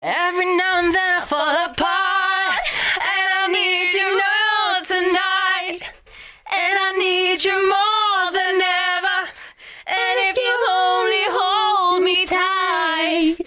[0.00, 2.62] Every now and then I fall apart
[3.02, 5.80] And I need you now tonight.
[6.46, 9.18] And I need you more than ever.
[9.90, 13.38] And if you only hold me tight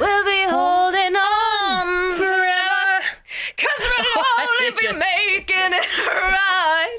[0.00, 2.90] We'll be holding on forever.
[3.56, 6.98] Cause we'll only be making it right.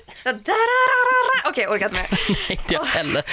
[1.55, 2.51] Jag orkar inte mer.
[2.51, 3.23] Inte jag heller.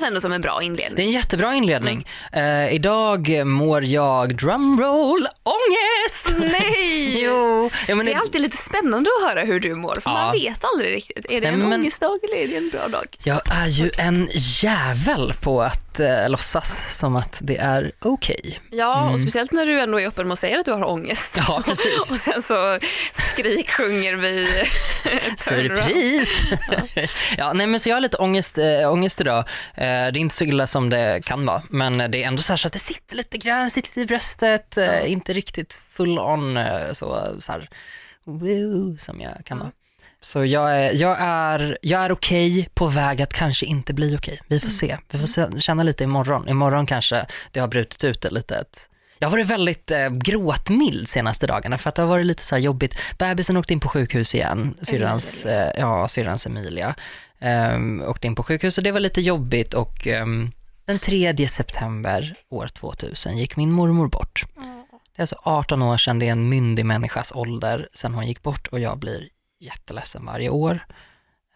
[0.00, 1.06] Känns ändå som en bra Det är inledning.
[1.06, 2.06] en jättebra inledning.
[2.32, 6.38] Eh, idag mår jag drumroll ångest.
[6.52, 7.20] Nej!
[7.22, 10.14] Jo, men Det är alltid lite spännande att höra hur du mår, för Ja.
[10.14, 11.30] man vet aldrig riktigt.
[11.30, 13.16] Är det en men- ångestdag eller är det en bra dag?
[13.24, 18.60] Jag är ju en jävel på att eh, låtsas som att det är okej.
[18.70, 21.30] Ja, och speciellt när du ändå är öppen med att säga att du har ångest.
[21.36, 22.00] Ja, precis.
[22.10, 22.78] och sen så
[23.34, 24.64] skriksjunger vi.
[25.38, 26.28] Surpris!
[27.38, 29.38] ja, nej men så jag har lite ångest, äh, ångest idag.
[29.38, 29.44] Eh,
[29.84, 32.56] det är inte så illa som det kan vara, men det är ändå så, här
[32.56, 36.56] så att det sitter lite grann, sitter lite i bröstet, eh, inte riktigt full on
[36.56, 37.68] eh, så, så här,
[38.24, 39.70] woo, som jag kan vara.
[40.20, 44.40] Så jag är, jag är, jag är okej på väg att kanske inte bli okej.
[44.46, 44.98] Vi får se.
[45.10, 46.48] Vi får se, känna lite imorgon.
[46.48, 48.64] Imorgon kanske det har brutit ut det lite.
[49.18, 52.54] Jag har varit väldigt eh, gråtmild senaste dagarna för att det har varit lite så
[52.54, 52.98] här jobbigt.
[53.18, 56.94] Bebisen åkte in på sjukhus igen, syrrans, eh, ja, syrrans Emilia.
[57.74, 60.50] Um, åkte in på sjukhus och det var lite jobbigt och ehm,
[60.84, 64.44] den 3 september år 2000 gick min mormor bort.
[64.54, 64.79] Det
[65.20, 68.66] är alltså 18 år sedan, det är en myndig människas ålder sedan hon gick bort
[68.66, 69.28] och jag blir
[69.60, 70.86] jätteledsen varje år.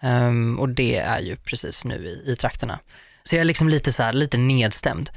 [0.02, 2.78] Ehm, och det är ju precis nu i, i trakterna.
[3.22, 5.10] Så jag är liksom lite så här, lite nedstämd.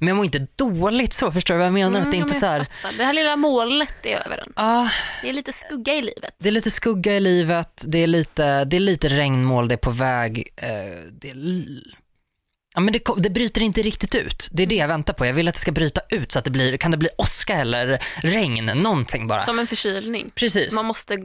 [0.00, 2.00] Men jag mår inte dåligt så, förstår du vad jag menar?
[2.00, 2.66] att det är Mm, inte men så här.
[2.98, 4.52] Det här lilla molnet är över den.
[4.56, 4.88] ah,
[5.22, 6.34] Det är lite skugga i livet.
[6.38, 9.76] det är lite skugga i livet, det är lite, det är lite regnmoln, det är
[9.76, 10.68] på väg, eh,
[11.12, 11.34] det är
[12.78, 14.48] Ja, men det, det bryter inte riktigt ut.
[14.52, 15.26] Det är det jag väntar på.
[15.26, 17.54] Jag vill att det ska bryta ut så att det blir, kan det bli åska
[17.54, 19.40] eller regn, någonting bara.
[19.40, 20.30] Som en förkylning.
[20.34, 21.16] Precis, Man måste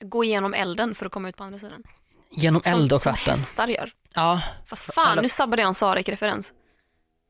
[0.00, 1.82] gå igenom elden för att komma ut på andra sidan.
[2.30, 3.34] genom Som, eld och som vatten.
[3.38, 3.92] hästar gör.
[4.14, 6.52] Ja, Vad fan, Eller- nu sabbade jag en Sarek-referens.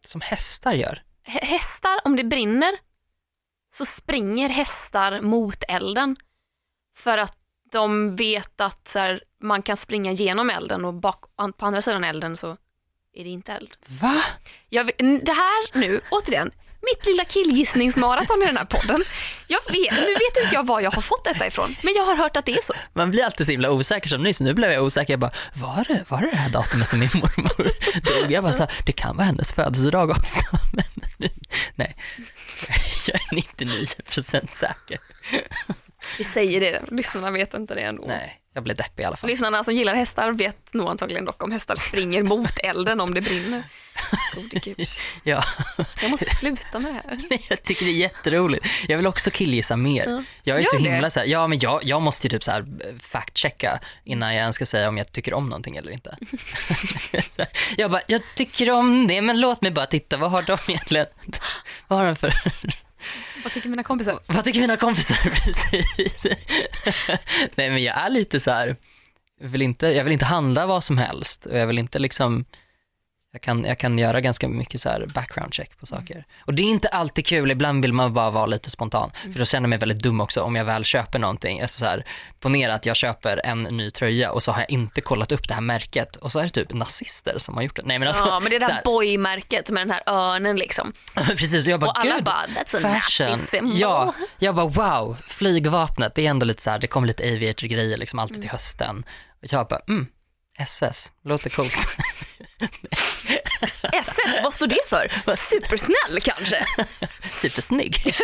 [0.06, 1.02] som hästar gör.
[1.26, 2.72] Hä- Hästar, om det brinner
[3.74, 6.16] så springer hästar mot elden.
[6.96, 7.36] För att
[7.72, 11.24] de vet att här, man kan springa genom elden och bak,
[11.56, 12.56] på andra sidan elden så
[13.14, 13.70] är det inte eld.
[13.86, 14.22] Va?
[14.68, 14.86] Jag,
[15.22, 19.00] det här nu, återigen, mitt lilla killgissningsmaraton i den här podden.
[19.46, 22.16] Jag vet, nu vet inte jag var jag har fått detta ifrån, men jag har
[22.16, 22.72] hört att det är så.
[22.92, 24.40] Man blir alltid så himla osäker som nyss.
[24.40, 25.12] Nu blev jag osäker.
[25.12, 27.70] Jag bara, var det, var det det här datumet som min mormor
[28.20, 28.32] dog?
[28.32, 30.38] Jag bara så här, det kan vara hennes födelsedag också.
[30.72, 30.84] Men
[31.74, 31.96] nej,
[33.06, 34.98] jag är 99% säker.
[36.18, 38.04] Vi säger det, lyssnarna vet inte det ändå.
[38.06, 39.30] Nej, jag blev deppig i alla fall.
[39.30, 43.20] Lyssnarna som gillar hästar vet nog antagligen dock om hästar springer mot elden om det
[43.20, 43.62] brinner.
[44.34, 44.88] Gode gud.
[45.24, 45.44] Ja,
[46.02, 47.18] Jag måste sluta med det här.
[47.48, 48.66] jag tycker det är jätteroligt.
[48.88, 50.24] Jag vill också killgissa mer.
[50.42, 50.90] Jag är Gör så det.
[50.90, 52.64] himla så här, ja men jag, jag måste ju typ så här
[53.00, 56.16] fact-checka innan jag ens ska säga om jag tycker om någonting eller inte.
[57.76, 61.06] jag bara, jag tycker om det, men låt mig bara titta, vad har de egentligen,
[61.88, 62.32] vad har de för,
[63.44, 64.18] vad tycker mina kompisar?
[64.26, 65.14] vad tycker mina kompisar
[65.44, 66.26] precis?
[67.54, 68.76] Nej men jag är lite så här,
[69.40, 72.44] jag vill inte, jag vill inte handla vad som helst och jag vill inte liksom
[73.32, 76.24] jag kan, jag kan göra ganska mycket så här background check på saker.
[76.46, 79.10] Och det är inte alltid kul, ibland vill man bara vara lite spontan.
[79.32, 81.60] För då känner jag mig väldigt dum också om jag väl köper någonting.
[81.60, 82.06] Alltså så här,
[82.40, 85.54] ponera att jag köper en ny tröja och så har jag inte kollat upp det
[85.54, 87.82] här märket och så är det typ nazister som har gjort det.
[87.84, 90.56] Nej men alltså, Ja, men det är det så här boy-märket med den här örnen
[90.56, 90.92] liksom.
[91.14, 92.46] Precis, och jag bara, Och alla gud, bara,
[92.80, 93.72] fashion.
[93.74, 97.96] Ja, jag bara wow, flygvapnet, det är ändå lite så här, det kommer lite aviator-grejer
[97.96, 99.04] liksom alltid till hösten.
[99.42, 100.06] Och jag bara, mm,
[100.58, 101.76] SS, låter coolt.
[103.92, 105.08] SS, vad står det för?
[105.36, 106.64] Supersnäll kanske?
[107.42, 107.94] Supersnygg.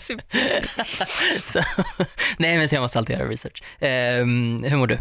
[0.00, 0.72] Super.
[1.52, 1.62] så,
[2.38, 3.62] nej men så jag måste alltid göra research.
[3.80, 4.94] Ehm, hur mår du?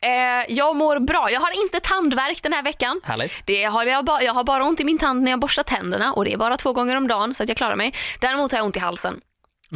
[0.00, 1.30] Eh, jag mår bra.
[1.30, 3.00] Jag har inte tandvärk den här veckan.
[3.04, 3.46] Härligt.
[3.46, 6.12] Det har jag, ba- jag har bara ont i min tand när jag borstar tänderna
[6.12, 7.94] och det är bara två gånger om dagen så att jag klarar mig.
[8.20, 9.20] Däremot har jag ont i halsen.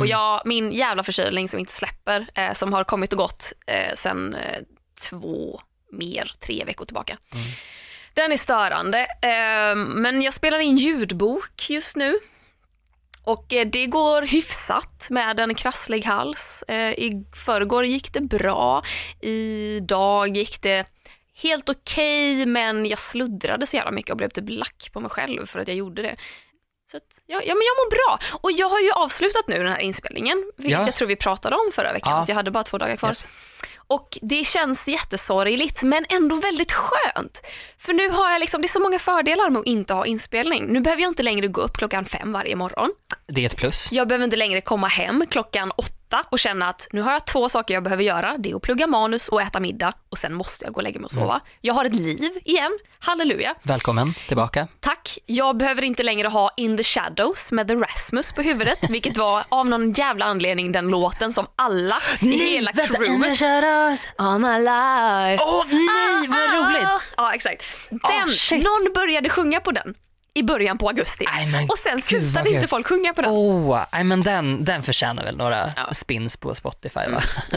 [0.01, 3.95] Och jag, min jävla förkylning som inte släpper, eh, som har kommit och gått eh,
[3.95, 4.59] sen eh,
[5.01, 5.61] två,
[5.93, 7.19] mer, tre veckor tillbaka.
[8.19, 12.19] Den är störande, eh, men jag spelar in ljudbok just nu.
[13.25, 16.65] Och eh, det går hyfsat med en krasslig hals.
[16.69, 18.83] Eh, I förrgår gick det bra,
[19.21, 20.87] idag gick det
[21.35, 25.47] helt okej men jag sluddrade så jävla mycket och blev typ lack på mig själv
[25.47, 26.17] för att jag gjorde det.
[26.91, 28.19] Så att, ja, ja, men jag mår bra.
[28.41, 30.87] Och jag har ju avslutat nu den här inspelningen, vilket Ja.
[30.87, 32.23] jag tror vi pratade om förra veckan, Ja.
[32.23, 33.09] att jag hade bara två dagar kvar.
[33.11, 33.27] Yes.
[33.89, 37.41] Och det känns jättesorgligt men ändå väldigt skönt.
[37.79, 40.67] För nu har jag liksom, det är så många fördelar med att inte ha inspelning.
[40.67, 42.91] Nu behöver jag inte längre gå upp klockan fem varje morgon.
[43.27, 43.93] Det är ett plus.
[43.93, 45.98] Jag behöver inte längre komma hem klockan åtta
[46.31, 48.37] och känna att nu har jag två saker jag behöver göra.
[48.39, 51.01] Det är att plugga manus och äta middag och sen måste jag gå och lägga
[51.01, 51.41] mig och sova.
[51.61, 52.79] Jag har ett liv igen.
[52.99, 53.55] Halleluja.
[53.63, 54.69] Välkommen tillbaka.
[54.81, 55.19] Tack.
[55.27, 59.45] Jag behöver inte längre ha In the Shadows med The Rasmus på huvudet, vilket var
[59.49, 63.43] av någon jävla anledning den låten som alla i hela crewet
[64.19, 65.45] All my life.
[65.45, 66.85] Åh nej, vad roligt!
[66.85, 67.65] Ah, Ja, exakt.
[67.91, 68.65] Den, Ah, shit.
[68.65, 69.95] någon började sjunga på den
[70.39, 73.31] i början på augusti Nej, men och sen slutade inte folk sjunga på den.
[73.31, 75.83] Åh, nej men den, den förtjänar väl några Ja.
[75.83, 75.95] Mm.
[75.95, 77.23] spins på Spotify va?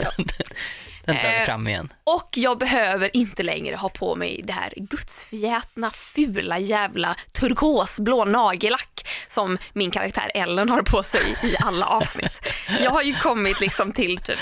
[1.04, 1.92] den drar vi Eh, fram igen.
[2.04, 9.08] Och jag behöver inte längre ha på mig det här gudsförgätna, fula jävla turkosblå nagellack
[9.28, 12.48] som min karaktär Ellen har på sig i alla avsnitt.
[12.80, 14.38] Jag har ju kommit liksom till typ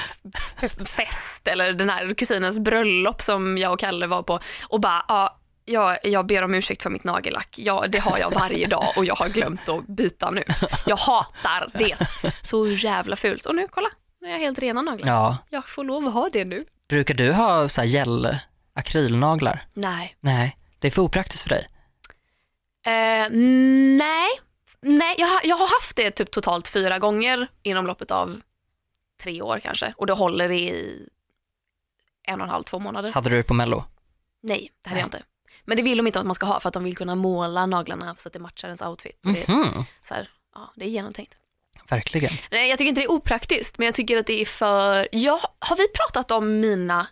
[0.88, 5.36] fest eller den här kusinens bröllop som jag och Kalle var på och bara, ja,
[5.70, 7.54] jag, jag ber om ursäkt för mitt nagellack.
[7.58, 10.42] Ja, det har jag varje dag och jag har glömt att byta nu.
[10.86, 11.96] Jag hatar det.
[12.46, 13.46] Så jävla fult.
[13.46, 13.88] Och nu, kolla,
[14.20, 15.08] nu är jag helt rena naglar.
[15.08, 16.64] Ja, Jag får lov att ha det nu.
[16.88, 18.36] brukar du ha så här gel
[18.74, 19.64] akrylnaglar?
[19.74, 20.16] Nej.
[20.20, 21.68] Nej, det är för opraktiskt för dig.
[22.86, 23.28] Eh,
[23.98, 24.28] nej,
[24.80, 28.40] nej jag, har- jag har haft det typ totalt fyra gånger inom loppet av
[29.22, 30.96] tre år kanske och det håller i
[32.22, 33.12] en och en halv, två månader.
[33.12, 33.84] Hade du det på mello?
[34.42, 35.02] Nej, det hade Nej.
[35.02, 35.22] jag inte.
[35.64, 37.66] Men det vill de inte att man ska ha för att de vill kunna måla
[37.66, 39.20] naglarna så att det matchar ens outfit.
[39.24, 41.36] Och det, är Mhm, så här, ja, det är genomtänkt.
[41.88, 42.32] verkligen.
[42.50, 45.40] Nej, jag tycker inte det är opraktiskt men jag tycker att det är för, ja,
[45.58, 47.06] har vi pratat om mina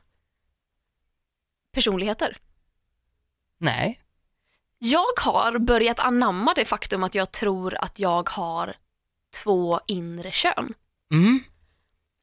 [1.72, 2.36] personligheter?
[3.58, 4.00] Nej,
[4.78, 8.74] Jag har börjat anamma det faktum att jag tror att jag har
[9.42, 10.74] två inre kön.
[11.10, 11.40] mm.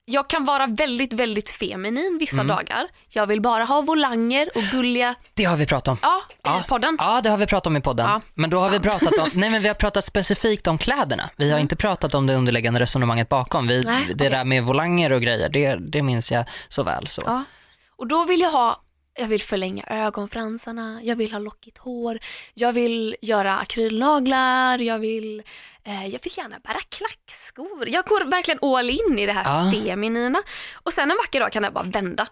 [0.08, 2.48] Jag kan vara väldigt, väldigt feminin vissa Mm.
[2.48, 2.88] dagar.
[3.10, 5.98] Jag vill bara ha volanger och gulliga, det har vi pratat om.
[6.02, 6.64] ja, i Ja.
[6.68, 6.98] podden.
[7.00, 8.06] Ja, det har vi pratat om i podden.
[8.10, 8.84] Ja, men då har vi fan.
[9.00, 11.30] pratat om, nej men vi har pratat specifikt om kläderna.
[11.36, 11.62] Vi har Mm.
[11.62, 13.68] inte pratat om det underliggande resonemanget bakom.
[13.68, 14.30] Vi, Nej, det okej.
[14.30, 17.22] där med volanger och grejer, det, det minns jag så väl så.
[17.26, 17.44] Ja.
[17.98, 18.82] Och då vill jag ha,
[19.18, 22.20] jag vill förlänga ögonfransarna, jag vill ha lockigt hår,
[22.54, 25.44] jag vill göra akrylnaglar, jag vill,
[25.84, 27.90] eh, jag vill gärna bära klackskor.
[27.90, 29.72] Jag går verkligen all in i det här Ja.
[29.72, 30.44] feminina.
[30.84, 32.28] Och sen en vacker dag kan jag bara vända.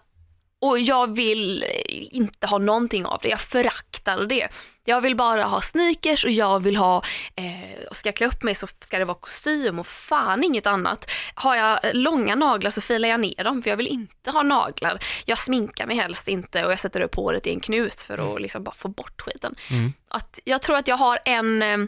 [0.64, 1.64] Och jag vill
[2.10, 4.48] inte ha någonting av det, jag föraktar det.
[4.84, 7.02] Jag vill bara ha sneakers och jag vill ha,
[7.36, 11.10] eh, ska jag klä upp mig så ska det vara kostym och fan inget annat.
[11.34, 15.04] Har jag långa naglar så filar jag ner dem för jag vill inte ha naglar.
[15.24, 18.42] Jag sminkar mig helst inte och jag sätter upp håret i en knut för att
[18.42, 19.54] liksom bara få bort skiten.
[19.70, 19.92] Mm.
[20.08, 21.78] Att jag tror att jag har en eh,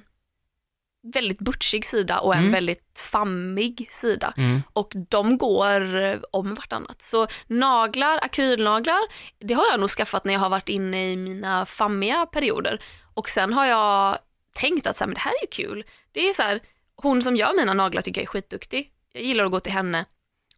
[1.14, 2.52] väldigt butchig sida och en Mm.
[2.52, 4.62] väldigt fammig sida Mm.
[4.72, 7.02] och de går eh, om vartannat.
[7.02, 9.00] Så naglar, akrylnaglar,
[9.38, 12.80] det har jag nog skaffat när jag har varit inne i mina fammiga perioder.
[13.14, 14.18] Och sen har jag
[14.54, 15.84] tänkt att så här, men det här är ju kul.
[16.12, 16.60] Det är så här,
[16.96, 18.90] hon som gör mina naglar tycker jag är skitduktig.
[19.12, 20.04] Jag gillar att gå till henne.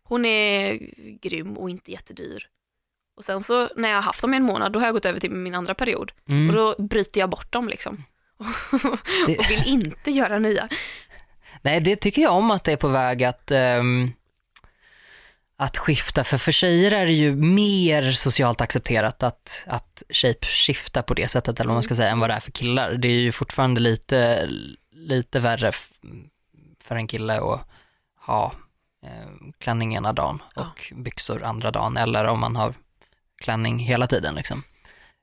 [0.03, 0.79] Hon är
[1.21, 2.47] grym och inte jättedyr.
[3.17, 5.05] Och sen så när jag har haft dem i en månad, då har jag gått
[5.07, 6.13] över till min andra period.
[6.29, 6.49] Mm.
[6.51, 8.05] Och då bryter jag bort dem liksom.
[9.27, 10.69] Det- och vill inte göra nya.
[11.63, 14.13] Nej, det tycker jag om att det är på väg att, ehm,
[15.57, 16.25] att skifta.
[16.25, 21.61] För för tjejer är det ju mer socialt accepterat att, att shape-skifta på det sättet,
[21.61, 22.93] eller vad man ska säga, än vad det är för killar.
[22.95, 24.49] Det är ju fortfarande lite,
[24.93, 25.73] lite värre
[26.85, 27.61] för en kille att
[28.27, 28.53] ha
[29.07, 30.63] eh, klänning ena dagen Ja.
[30.63, 32.75] och byxor andra dagen, eller om man har
[33.43, 34.35] klänning hela tiden.
[34.35, 34.63] Liksom.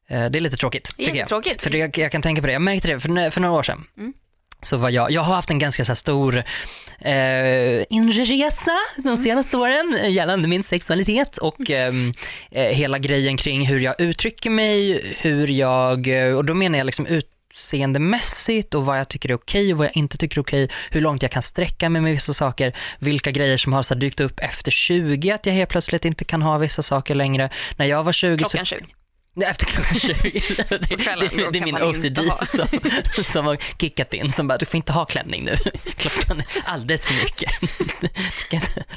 [0.07, 1.15] Eh, det är lite tråkigt, tycker jag.
[1.15, 1.61] Jättetråkigt.
[1.61, 3.87] För jag, jag kan tänka på det, jag märkte det för, för några år sedan.
[3.97, 4.13] Mm.
[4.61, 6.37] Så var jag, jag har haft en ganska så stor
[6.99, 12.13] eh, resa de senaste åren eh, gällande min sexualitet och ehm,
[12.51, 16.85] eh, hela grejen kring hur jag uttrycker mig, hur jag, eh, och då menar jag
[16.85, 20.69] liksom utseendemässigt och vad jag tycker är okej och vad jag inte tycker är okej,
[20.91, 24.19] hur långt jag kan sträcka mig med vissa saker, vilka grejer som har så dykt
[24.19, 27.49] upp efter 20, att jag helt plötsligt inte kan ha vissa saker längre.
[27.77, 28.85] När jag var 20 så Klockan 20.
[29.37, 30.41] Nej, Efter klockan 20.
[30.69, 32.19] Det, kvällen, det, det är min OCD
[33.15, 35.55] som, som har kickat in som bara, du får inte ha klänning nu.
[35.97, 37.51] Klockan är alldeles för mycket.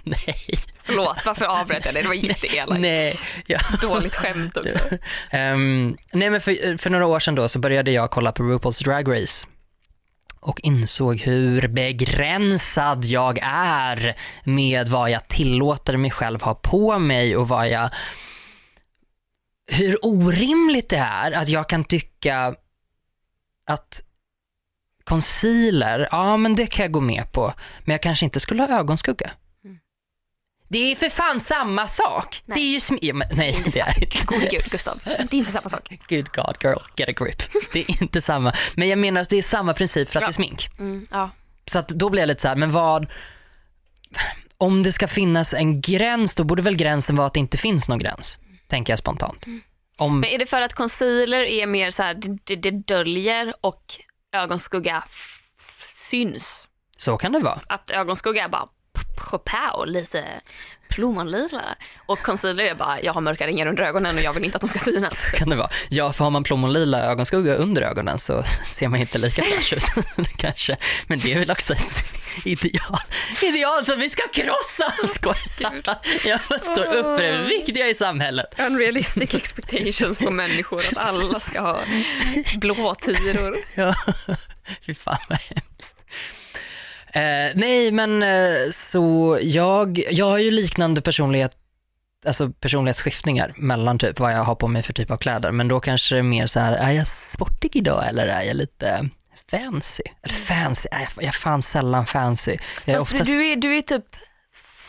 [0.05, 2.03] Nej, Förlåt, varför avbröt jag det?
[2.03, 2.81] Det var jätteelakt.
[2.81, 3.21] nej.
[3.47, 3.59] Ja.
[3.81, 4.79] Dåligt skämt också.
[5.31, 8.85] Ehm, nej men för, för några år sedan då så började jag kolla på RuPaul's
[8.85, 9.47] Drag Race
[10.41, 17.37] och insåg hur begränsad jag är med vad jag tillåter mig själv ha på mig
[17.37, 17.91] och vad jag
[19.69, 22.55] hur orimligt det är att jag kan tycka
[23.67, 24.01] att
[25.05, 27.53] concealer, ja men det kan jag gå med på,
[27.85, 29.31] men jag kanske inte skulle ha ögonskugga.
[30.71, 32.43] Det är för fan samma sak.
[32.47, 32.55] Nej.
[32.59, 34.19] Det är ju sm- ja, men, nej, Inte det är inte.
[34.27, 35.01] Gode gud, Gustav.
[35.05, 35.89] Det är inte samma sak.
[36.09, 37.43] Good God girl, get a grip.
[37.73, 38.53] Det är inte samma.
[38.77, 40.27] Men jag menar att det är samma princip för att Ja.
[40.27, 40.69] det är smink.
[40.79, 41.31] Mm, ja.
[41.73, 43.07] Så att då blir jag lite så här, men vad,
[44.59, 47.89] om det ska finnas en gräns, då borde väl gränsen vara att det inte finns
[47.89, 49.45] någon gräns, tänker jag spontant.
[49.97, 53.83] Om, Men är det för att concealer är mer så här, det, det, döljer och
[54.33, 55.05] ögonskugga
[56.11, 56.69] syns?
[56.97, 57.61] så kan det vara.
[57.67, 58.69] Att ögonskugga är bara
[59.45, 60.25] pow, lite
[60.89, 61.63] plommonlila
[62.07, 64.61] och concealer är bara, jag har mörka ringar under ögonen och jag vill inte att
[64.61, 65.31] de ska synas.
[65.35, 65.71] Kan det vara.
[65.89, 69.85] Ja, för har man plommonlila ögonskugga under ögonen så ser man inte lika fräsch ut
[70.37, 70.77] kanske.
[71.07, 71.75] Men det är väl också
[72.45, 73.01] ideal,
[73.43, 74.93] ideal som vi ska krossa.
[75.15, 75.99] Skojar.
[76.25, 78.47] Jag står upp för det viktiga i samhället.
[78.59, 81.81] Unrealistic expectations på människor, att alla ska ha
[82.57, 83.59] blå tiror.
[83.75, 83.95] Ja,
[84.87, 85.95] fy fan vad hemskt.
[87.13, 91.53] Eh, nej, men eh, så jag, jag har ju liknande personlighet,
[92.27, 95.53] alltså personlighetsskiftningar mellan typ vad jag har på mig för typ av kläder.
[95.53, 98.57] Men då kanske det är mer så här, är jag sportig idag eller är jag
[98.57, 99.09] lite
[99.51, 100.03] fancy?
[100.23, 102.57] Eller fancy, jag, jag är fan sällan fancy.
[102.85, 104.17] Jag är, Fast oftast, du, är, du är typ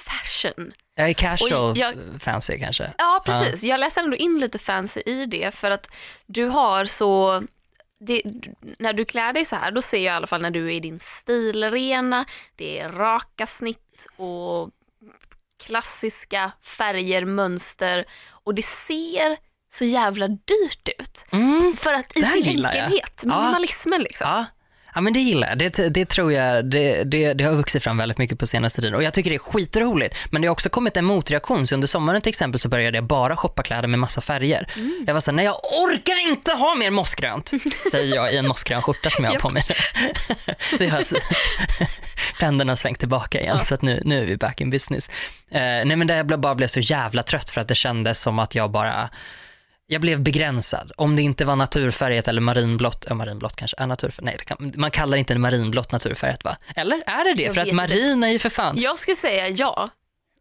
[0.06, 0.72] fashion.
[0.96, 2.94] jag är casual och jag- fancy kanske.
[2.98, 3.63] Ja, precis.
[3.63, 5.88] Jag läser ändå in lite fancy i det för att
[6.25, 7.44] du har så
[8.00, 8.22] det,
[8.80, 10.72] när du klär dig så här, då ser jag i alla fall när du är
[10.72, 12.25] i din stilrena,
[12.56, 14.70] det är raka snitt och
[15.63, 19.38] klassiska färger, mönster och det ser
[19.74, 21.18] så jävla dyrt ut.
[21.32, 21.76] Mm.
[21.80, 23.42] För att i sin enkelhet, Ja.
[23.42, 24.28] minimalismen liksom.
[24.30, 24.46] Ja.
[24.96, 27.98] Ja men det gillar jag, det, det tror jag, det, det, det har vuxit fram
[27.98, 30.18] väldigt mycket på senaste tiden och jag tycker det är skitroligt.
[30.32, 33.04] Men det har också kommit en motreaktion, så under sommaren till exempel så började jag
[33.04, 34.68] bara shoppa kläder med massa färger.
[35.08, 37.52] Jag var såhär, nej jag orkar inte ha mer mossgrönt,
[37.92, 39.64] säger jag i en mossgrön skjorta som jag har på mig.
[40.78, 41.04] det har
[42.40, 45.10] pendeln har svängt tillbaka igen så att nu, nu är vi back in business.
[45.52, 48.40] Eh, nej men där jag bara blev så jävla trött för att det kändes som
[48.40, 49.10] att jag bara
[49.91, 50.91] jag blev begränsad.
[50.96, 54.91] Om det inte var naturfärgat eller marinblått, ja marinblått kanske är naturfärgat, nej kan, man
[54.91, 56.58] kallar inte marinblått naturfärgat va?
[56.75, 57.43] Eller är det det?
[57.43, 59.89] Jag för att marin är ju för fan, Jag skulle säga ja,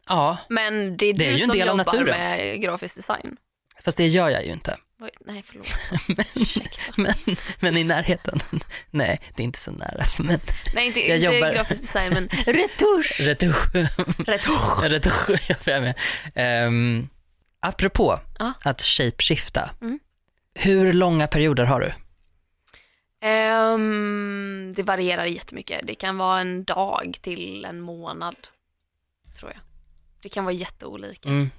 [0.09, 2.19] ja, men det är Det är du ju en som del av jobbar naturen.
[2.19, 3.37] med grafisk design.
[3.85, 4.77] fast det gör jag ju inte.
[5.01, 5.67] Oj, Nej, förlåt.
[6.35, 6.93] Ursäkta.
[6.95, 7.13] Men,
[7.59, 8.39] men i närheten,
[8.91, 10.03] nej det är inte så nära.
[10.19, 10.39] Men
[10.75, 13.19] Nej, inte, Jag inte jobbar- grafisk design, men retusch.
[13.19, 13.75] retusch,
[14.27, 14.83] retusch.
[14.83, 16.67] retusch, jag får med.
[16.67, 17.09] Um,
[17.59, 18.53] apropå Ja.
[18.63, 19.99] att shapeshifta, Mm.
[20.53, 21.93] hur långa perioder har du?
[23.21, 25.79] Ehm, det varierar jättemycket.
[25.87, 28.35] Det kan vara en dag till en månad,
[29.39, 29.61] tror jag.
[30.21, 31.29] Det kan vara jätteolika.
[31.29, 31.49] Mm.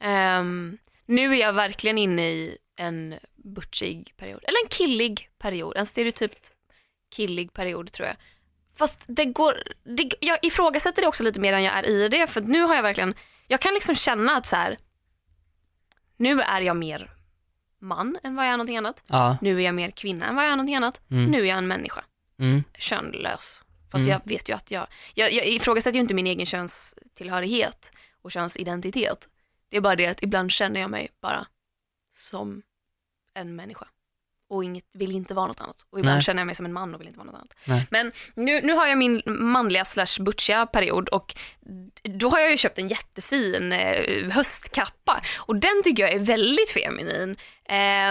[0.00, 5.86] Ehm, nu är jag verkligen inne i en butchig period, eller en killig period, en
[5.86, 6.50] stereotypt
[7.16, 8.16] killig period tror jag.
[8.76, 12.26] Fast det går, det, jag ifrågasätter det också lite mer än jag är i det,
[12.26, 13.14] för nu har jag verkligen,
[13.46, 14.78] jag kan liksom känna att så här,
[16.16, 17.10] nu är jag mer
[17.78, 19.02] man än vad jag är någonting annat.
[19.06, 19.36] Ja.
[19.42, 21.00] Nu är jag mer kvinna än vad jag är någonting annat.
[21.10, 21.30] Mm.
[21.30, 22.04] Nu är jag en människa,
[22.38, 22.62] Mm.
[22.78, 23.60] könlös.
[23.92, 24.12] Fast Mm.
[24.12, 27.90] jag vet ju att jag, jag, jag ifrågasätter ju inte min egen könstillhörighet
[28.22, 29.28] och könsidentitet.
[29.68, 31.46] Det är bara det att ibland känner jag mig bara
[32.12, 32.62] som
[33.34, 33.86] en människa
[34.54, 35.86] och inget, vill inte vara något annat.
[35.90, 36.22] Och ibland Nej.
[36.22, 37.54] känner jag mig som en man och vill inte vara något annat.
[37.64, 37.86] Nej.
[37.90, 41.34] Men nu, nu har jag min manliga slash butchiga period och
[42.02, 46.70] då har jag ju köpt en jättefin eh, höstkappa och den tycker jag är väldigt
[46.70, 47.36] feminin
[47.68, 48.10] eh,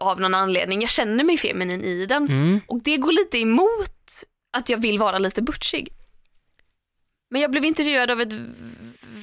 [0.00, 0.80] av någon anledning.
[0.80, 2.60] Jag känner mig feminin i den Mm.
[2.66, 4.24] och det går lite emot
[4.56, 5.92] att jag vill vara lite butchig.
[7.30, 8.32] Men jag blev intervjuad av ett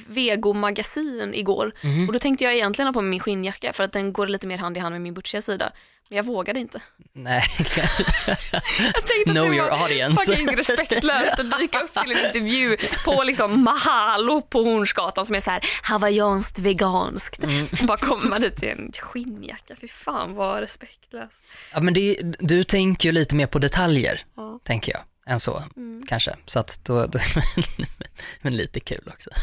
[0.06, 2.06] vegomagasin igår Mhm.
[2.06, 4.46] och då tänkte jag egentligen ha på mig min skinnjacka för att den går lite
[4.46, 5.72] mer hand i hand med min butchiga sida.
[6.10, 6.80] Men jag vågade inte.
[7.12, 7.42] Nej,
[8.26, 10.24] Jag tänkte Know att det your var audience.
[10.24, 15.40] fucking respektlöst att dyka upp till en intervju på liksom Mahalo på Hornsgatan som är
[15.40, 17.42] så här hawaiianskt veganskt.
[17.44, 17.66] Mm.
[17.72, 19.76] Och bara kommer man dit i en skinnjacka.
[19.80, 21.44] Fy fan vad respektlöst.
[21.72, 24.60] Ja, men det, du tänker ju lite mer på detaljer, Ja.
[24.64, 26.04] tänker jag, än så Mm.
[26.08, 26.36] kanske.
[26.46, 27.18] Så att då, då
[28.40, 29.30] men lite kul också.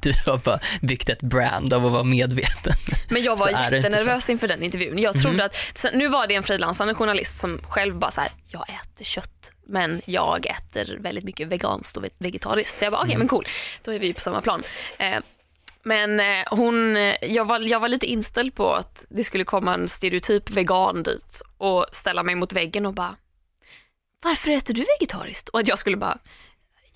[0.00, 2.72] Du har bara byggt ett brand av att vara medveten.
[3.08, 4.98] Men jag var jättenervös inför den intervjun.
[4.98, 5.46] Jag trodde Mhm.
[5.84, 9.50] att, nu var det en frilansande journalist som själv bara så här, jag äter kött
[9.66, 12.78] men jag äter väldigt mycket veganskt och vegetariskt.
[12.78, 13.18] Så jag bara okej Mm.
[13.18, 13.46] men cool,
[13.84, 14.62] då är vi på samma plan.
[14.98, 15.18] Eh,
[15.82, 19.74] men eh, hon, eh, jag, var, jag var lite inställd på att det skulle komma
[19.74, 23.16] en stereotyp vegan dit och ställa mig mot väggen och bara
[24.22, 25.48] varför äter du vegetariskt?
[25.48, 26.18] Och att jag skulle bara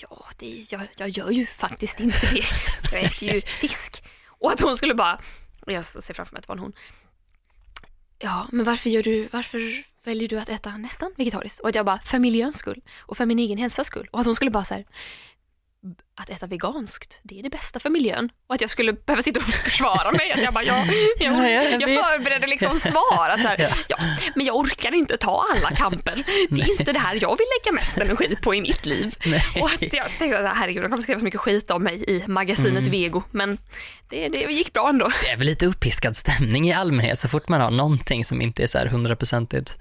[0.03, 2.45] ja, det, jag, jag gör ju faktiskt inte det.
[2.93, 4.03] Jag äter ju fisk.
[4.27, 5.21] Och att hon skulle bara,
[5.67, 6.73] jag ser framför mig att det var en hon.
[8.19, 11.61] Ja, men varför, gör du, varför väljer du att äta nästan vegetariskt?
[11.61, 14.09] Och att jag bara, för miljöns skull och för min egen hälsas skull.
[14.13, 14.85] Och att hon skulle bara så här,
[16.17, 18.33] att äta veganskt, det är det bästa för miljön.
[18.47, 20.35] Och att jag skulle behöva sitta och försvara mig.
[20.45, 20.85] Jag bara, ja,
[21.19, 23.29] jag, Ja, jag jag förberedde liksom svar.
[23.29, 23.97] Att så här, ja,
[24.35, 26.25] men jag orkar inte ta alla kamper.
[26.51, 29.15] Det är inte det här jag vill lägga mest energi på i mitt liv.
[29.61, 32.25] Och att jag tänkte att herregud, de kommer skriva så mycket skit om mig i
[32.27, 32.91] magasinet Mm.
[32.91, 33.23] Vego.
[33.31, 33.59] Men
[34.09, 35.13] det, det gick bra ändå.
[35.23, 38.63] Det är väl lite uppiskad stämning i allmänhet så fort man har någonting som inte
[38.63, 39.79] är så här hundraprocentigt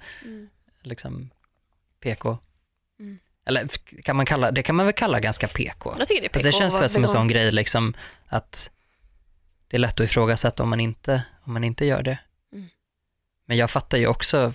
[0.82, 1.30] liksom
[2.02, 2.38] PK.
[3.46, 3.68] Eller
[4.02, 5.94] kan man kalla, det kan man väl kalla ganska PK.
[5.98, 7.94] Jag tycker det är Fast det PK känns väl som en sån grej liksom
[8.26, 8.70] att
[9.68, 12.18] det är lätt att ifrågasätta om man inte, om man inte gör det.
[12.52, 12.68] Mm.
[13.46, 14.52] Men jag fattar ju också,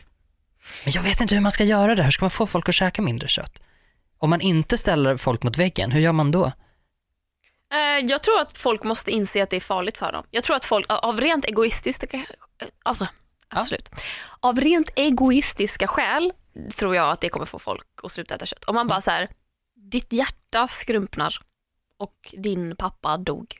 [0.85, 2.75] men jag vet inte hur man ska göra det, hur ska man få folk att
[2.75, 3.59] käka mindre kött?
[4.17, 6.45] Om man inte ställer folk mot väggen, hur gör man då?
[7.73, 10.23] Eh, Jag tror att folk måste inse att det är farligt för dem.
[10.31, 12.25] Jag tror att folk av rent egoistiska,
[13.49, 13.89] absolut.
[14.39, 16.33] Av rent egoistiska skäl
[16.75, 18.63] tror jag att det kommer få folk att sluta äta kött.
[18.63, 19.27] Om man bara så här,
[19.75, 21.39] ditt hjärta skrumpnar
[21.97, 23.57] och din pappa dog.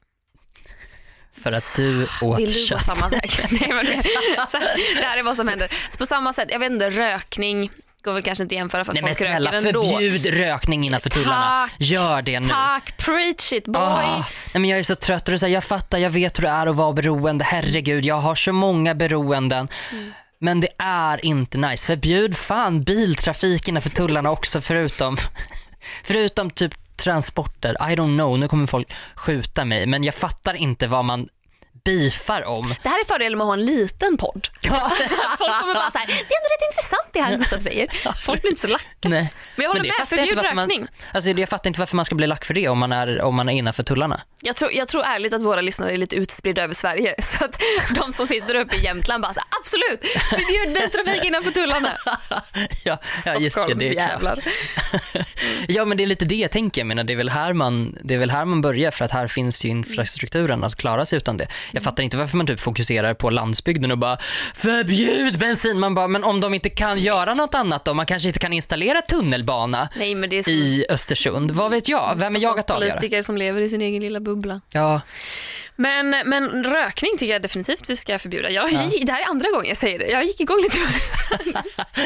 [1.37, 2.85] För att du åt Vill du kött?
[2.85, 3.31] samma väg?
[3.51, 4.03] Nej, men det,
[4.49, 5.71] så här, det här är vad som händer.
[5.91, 7.71] Så på samma sätt, jag vet inte, rökning
[8.07, 9.83] går väl kanske inte att jämföra för Nej men folk snälla, röker ändå.
[9.83, 11.69] förbjud rökning innanför tullarna.
[11.77, 12.49] Gör det nu.
[12.49, 13.81] Tack, preach it boy.
[13.81, 16.39] Ah, nej men jag är så trött och det är här, jag fattar, jag vet
[16.39, 17.45] hur det är att vara beroende.
[17.45, 19.67] Herregud, jag har så många beroenden.
[19.91, 20.11] Mm.
[20.39, 21.85] Men det är inte nice.
[21.85, 25.17] Förbjud fan biltrafik innanför tullarna också förutom,
[26.03, 27.71] förutom typ transporter.
[27.71, 29.85] I don't know, nu kommer folk skjuta mig.
[29.85, 31.27] Men jag fattar inte vad man
[31.87, 32.73] beefar om.
[32.83, 34.47] Det här är fördelen med att ha en liten podd.
[35.37, 38.13] Folk kommer bara så här, det är ändå rätt intressant det här Gustav säger.
[38.25, 38.85] Folk blir inte så lacka.
[39.01, 39.29] Nej.
[39.55, 40.87] Men jag håller det med, fattar jag inte förbjud varför man- rökning.
[41.13, 43.35] Alltså, jag fattar inte varför man ska bli lack för det om man är, om
[43.35, 44.21] man är innanför tullarna.
[44.41, 47.15] Jag tror, jag tror ärligt att våra lyssnare är lite utspridda över Sverige.
[47.21, 47.61] Så att
[47.95, 51.89] de som sitter uppe i Jämtland bara så här, absolut, förbjud biltrafik innanför tullarna.
[52.83, 53.73] ja, ja, just det.
[53.73, 54.43] Det jävlar.
[55.67, 57.97] Ja men det är lite det jag tänker, jag menar, det, är väl här man,
[58.01, 61.17] det är väl här man börjar för att här finns ju infrastrukturen att klara sig
[61.17, 61.47] utan det.
[61.77, 64.17] Jag fattar inte varför man typ fokuserar på landsbygden och bara
[64.55, 65.79] förbjud bensin.
[65.79, 67.93] Man bara, men om de inte kan göra något annat då?
[67.93, 71.51] Man kanske inte kan installera tunnelbana Nej men det är som i Östersund.
[71.51, 72.13] Vad vet jag?
[72.15, 72.91] Vem är jag att avgöra?
[72.91, 74.61] politiker som lever i sin egen lilla bubbla.
[74.71, 75.01] Ja,
[75.75, 78.49] Men, men rökning tycker jag definitivt vi ska förbjuda.
[78.49, 78.89] Jag, Ja.
[79.01, 80.07] Det här är andra gången jag säger det.
[80.07, 80.77] Jag gick igång lite.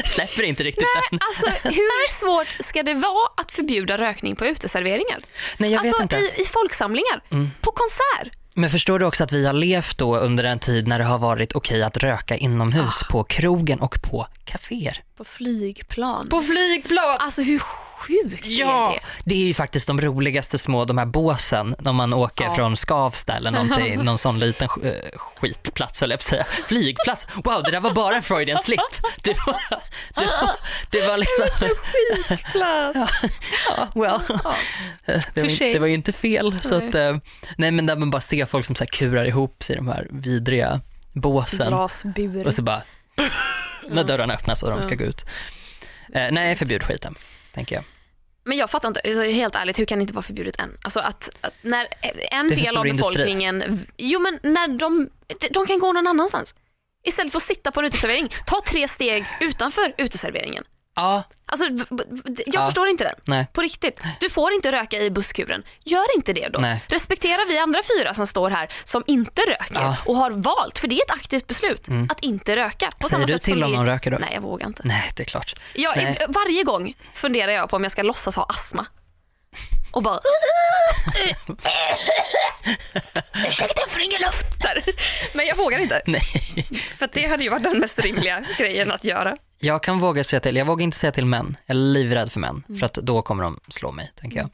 [0.08, 1.20] släpper inte riktigt än.
[1.22, 5.20] Alltså hur svårt ska det vara att förbjuda rökning på uteserveringar?
[5.58, 6.16] Nej jag alltså vet inte.
[6.16, 6.30] Mm.
[6.38, 7.22] I, i folksamlingar,
[7.62, 8.41] på konsert.
[8.62, 11.18] Men förstår du också att vi har levt då under en tid när det har
[11.18, 15.04] varit okej att röka inomhus på krogen och på kaféer.
[15.22, 16.30] På flygplan.
[16.30, 17.18] På flygplan!
[17.20, 19.00] Alltså hur sjukt Ja, är det?
[19.26, 22.56] det är ju faktiskt de roligaste små, de här båsen, när man åker Ja.
[22.56, 26.46] från Skavsta eller någonting, någon sån liten sk- eh, skitplats höll jag på att säga.
[26.68, 28.80] Flygplats, wow det där var bara en Freudian slip.
[29.24, 29.56] Det var,
[30.16, 30.52] det var,
[30.90, 31.48] det var liksom,
[32.52, 33.22] Plats.
[33.78, 34.20] ja, well.
[35.34, 36.60] Det, var, inte- det var ju inte fel.
[36.62, 36.88] Så Nej.
[36.90, 37.18] att, eh,
[37.58, 39.88] nej men där man bara ser folk som så här kurar ihop sig i de
[39.88, 40.82] här vidriga
[41.14, 41.68] båsen.
[41.68, 42.48] Glasbur.
[42.48, 42.82] Och så bara,
[43.88, 45.26] när dörrarna öppnas och de ska gå ut.
[46.14, 47.16] Eh, nej, förbjud skiten,
[47.54, 47.84] tänker jag.
[48.44, 50.78] Men jag fattar inte, alltså, helt ärligt, hur kan det inte vara förbjudet än?
[50.82, 51.88] Alltså att, att när
[52.32, 53.14] en del av stor industri.
[53.14, 55.10] befolkningen, jo men när de,
[55.52, 56.56] de kan gå någon annanstans.
[57.04, 60.64] Istället för att sitta på en uteservering, ta tre steg utanför uteserveringen.
[60.96, 61.86] Ja, Alltså, jag
[62.46, 62.66] Ja.
[62.66, 63.16] förstår inte den.
[63.24, 63.48] nej.
[63.54, 64.02] På riktigt.
[64.20, 65.64] Du får inte röka i busskuren.
[65.84, 66.60] Gör inte det då.
[66.60, 66.84] Nej.
[66.88, 69.98] Respektera vi andra fyra som står här som inte röker Ja.
[70.06, 72.90] och har valt, för det är ett aktivt beslut, att inte röka.
[73.00, 73.28] På Mm.
[73.28, 74.18] Säger du till om någon röker då?
[74.18, 74.82] Nej, jag vågar inte.
[74.86, 75.54] Nej, det är klart.
[75.76, 76.18] Jag, Nej.
[76.30, 78.86] varje gång funderar jag på om jag ska låtsas ha astma.
[79.92, 80.20] Och bara...
[83.48, 84.66] Ursäkta, jag får ingen luft.
[85.34, 86.02] Men jag vågar inte.
[86.06, 86.22] Nej.
[86.98, 89.38] För det hade ju varit den mest rimliga grejen att göra.
[89.62, 92.40] Jag kan våga säga till, jag vågar inte säga till män, jag är livrädd för
[92.40, 92.80] män, Mm.
[92.80, 94.50] för att då kommer de slå mig, tänker jag.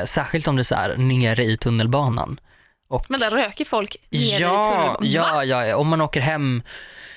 [0.00, 2.40] Eh, särskilt om det är så här, nere i tunnelbanan.
[2.88, 4.92] Och Men där röker folk nere i ja, tunnelbanan.
[4.94, 4.98] Va?
[5.44, 6.62] ja, ja, om man åker hem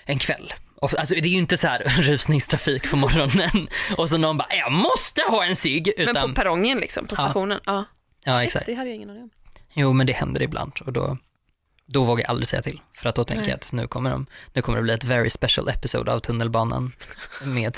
[0.05, 0.53] en kväll.
[0.81, 4.47] Och, alltså, det är ju inte så här rusningstrafik på morgonen och så någon bara,
[4.55, 5.91] jag måste ha en cigg.
[5.97, 7.23] Men på perrongen liksom, på Ja.
[7.23, 7.60] stationen.
[7.65, 7.86] Ja.
[8.23, 8.65] Ja, Shit, exakt.
[8.65, 9.29] det hade jag ingen aning om.
[9.73, 11.17] Jo, men det händer ibland och då,
[11.88, 12.82] då vågar jag aldrig säga till.
[12.93, 13.50] För att då tänker Nej.
[13.50, 16.91] jag att nu kommer, de, nu kommer det bli ett very special episode av tunnelbanan
[17.43, 17.78] med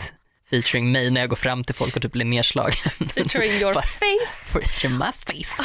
[0.50, 2.92] featuring mig när jag går fram till folk och typ blir nedslagen.
[3.10, 4.60] Featuring your Bara- face.
[4.60, 5.64] Featuring my face.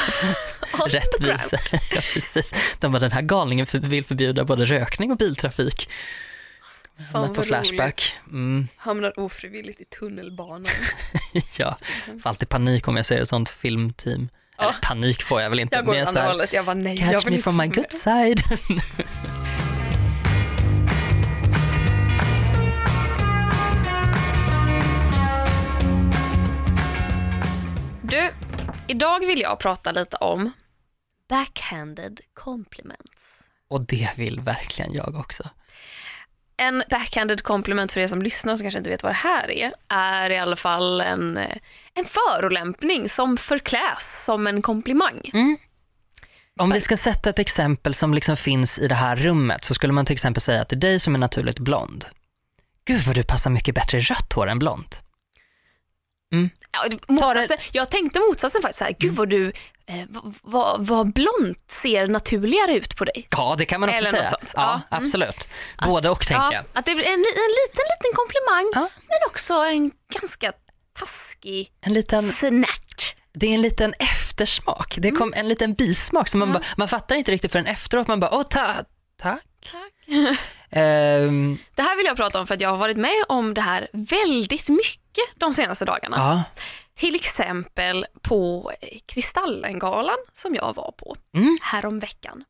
[0.89, 1.57] Rättvisa.
[1.95, 2.53] ja, precis.
[2.79, 5.89] De bara, den här galningen vill förbjuda både rökning och biltrafik.
[7.13, 8.15] Hamnar på Flashback.
[8.29, 10.65] Mm, Hamnar ofrivilligt i tunnelbanan.
[11.57, 11.77] ja,
[12.23, 14.29] får alltid panik om jag ser ett sånt filmteam.
[14.57, 14.63] Ja.
[14.63, 15.75] Eller panik får jag väl inte.
[15.75, 16.53] Jag går andra hållet.
[16.53, 18.43] Jag bara nej, jag Catch vill me from my good side.
[28.01, 28.29] Du,
[28.87, 30.51] idag vill jag prata lite om
[31.29, 33.47] backhanded compliments.
[33.67, 35.49] och det vill verkligen jag också.
[36.57, 39.73] En backhanded compliment för er som lyssnar som kanske inte vet vad det här är,
[39.87, 41.57] är i alla fall en, eh,
[41.93, 45.31] en förolämpning som förkläs som en komplimang.
[45.33, 45.57] Mm.
[46.59, 49.93] Om vi ska sätta ett exempel som liksom finns i det här rummet så skulle
[49.93, 52.05] man till exempel säga till dig som är naturligt blond.
[52.85, 55.03] Gud vad du passar mycket bättre i rött hår än blont.
[56.71, 59.47] Ja, det- motsatsen, jag tänkte motsatsen faktiskt, så här, gud vad du,
[59.85, 59.95] eh,
[60.41, 63.27] vad, vad, blont ser naturligare ut på dig.
[63.31, 64.29] Ja, det kan man också Eller säga.
[64.41, 64.83] Ja, Ja, mm.
[64.89, 65.49] absolut.
[65.85, 66.63] Både och tänker Ja, jag.
[66.73, 68.89] att det blir en, en liten, liten komplimang, Ja.
[69.07, 69.91] men också en
[70.21, 70.53] ganska
[70.99, 73.15] taskig En liten, snärt.
[73.33, 74.95] det är en liten eftersmak.
[74.97, 78.07] Det kom en liten bismak som man, bara, man fattar inte riktigt förrän efteråt.
[78.07, 78.65] Man bara, åh ta,
[79.21, 79.41] tack.
[79.71, 79.93] Tack.
[80.71, 83.61] Ehm, Det här vill jag prata om för att jag har varit med om det
[83.61, 86.17] här väldigt mycket de senaste dagarna.
[86.17, 86.43] ja.
[86.95, 88.71] Till exempel på
[89.05, 91.57] Kristallengalan som jag var på Mm.
[91.61, 92.43] häromveckan.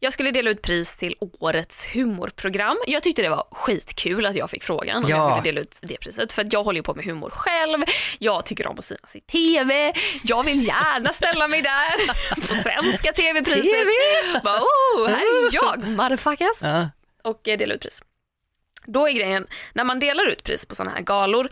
[0.00, 2.76] Jag skulle dela ut pris till årets humorprogram.
[2.86, 5.16] Jag tyckte det var skitkul att jag fick frågan om Ja.
[5.16, 6.32] jag ville dela ut det priset.
[6.32, 7.78] För att jag håller på med humor själv.
[8.18, 9.92] Jag tycker om att synas i TV.
[10.24, 12.06] Jag vill gärna ställa mig där
[12.48, 13.62] på svenska TV-priset.
[13.62, 13.90] TV!
[14.44, 16.88] Bara, oh, här är jag, motherfuckers Ja.
[17.22, 18.02] och eh, dela ut pris.
[18.86, 21.48] Då är grejen, när man delar ut pris på sådana här galor,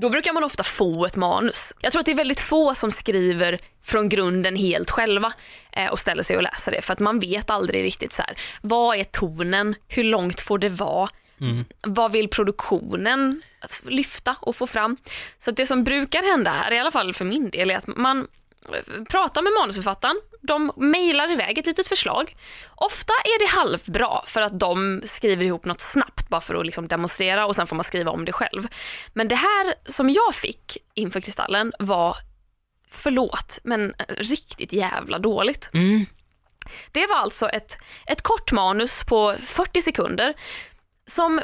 [0.00, 1.72] då brukar man ofta få ett manus.
[1.80, 5.32] Jag tror att det är väldigt få som skriver från grunden helt själva
[5.72, 8.36] eh, och ställer sig och läser det för att man vet aldrig riktigt så här,
[8.62, 11.08] vad är tonen, hur långt får det vara,
[11.82, 13.42] vad vill produktionen
[13.82, 14.96] lyfta och få fram.
[15.38, 18.26] Så det som brukar hända här, i alla fall för min del, är att man
[19.08, 22.36] pratar med manusförfattaren, de mejlar iväg ett litet förslag.
[22.74, 26.88] Ofta är det halvbra för att de skriver ihop något snabbt bara för att liksom
[26.88, 28.66] demonstrera och sen får man skriva om det själv.
[29.12, 32.16] Men det här som jag fick inför Kristallen var,
[32.90, 35.68] förlåt, men riktigt jävla dåligt.
[35.74, 36.06] Mm.
[36.92, 40.34] Det var alltså ett, ett kort manus på 40 sekunder
[41.06, 41.40] som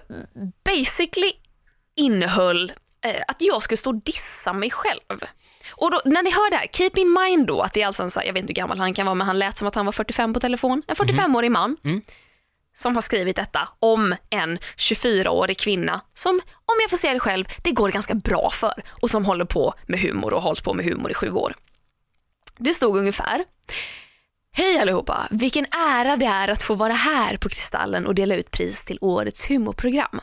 [0.64, 1.32] basically
[1.96, 2.72] innehöll
[3.04, 5.24] eh, att jag skulle stå och dissa mig själv.
[5.70, 8.02] Och då, när ni hör det här, keep in mind då att det är alltså
[8.02, 9.68] en, så här- jag vet inte hur gammal han kan vara men han lät som
[9.68, 10.82] att han var 45 på telefon.
[10.86, 12.02] En 45-årig man Mm.
[12.76, 17.44] som har skrivit detta om en 24-årig kvinna som, om jag får säga det själv,
[17.64, 20.74] det går ganska bra för och som håller på med humor och har hållit på
[20.74, 21.54] med humor i sju år.
[22.58, 23.44] Det stod ungefär
[24.52, 25.28] Hej allihopa!
[25.30, 28.98] Vilken ära det är att få vara här på Kristallen och dela ut pris till
[29.00, 30.20] årets humorprogram.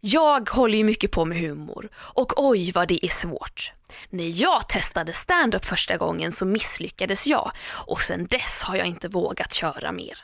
[0.00, 3.72] Jag håller ju mycket på med humor och oj vad det är svårt.
[4.10, 9.08] När jag testade stand-up första gången så misslyckades jag och sen dess har jag inte
[9.08, 10.18] vågat köra mer.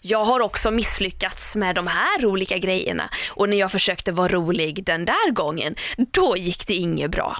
[0.00, 4.84] Jag har också misslyckats med de här olika grejerna och när jag försökte vara rolig
[4.84, 7.36] den där gången, då gick det inget bra.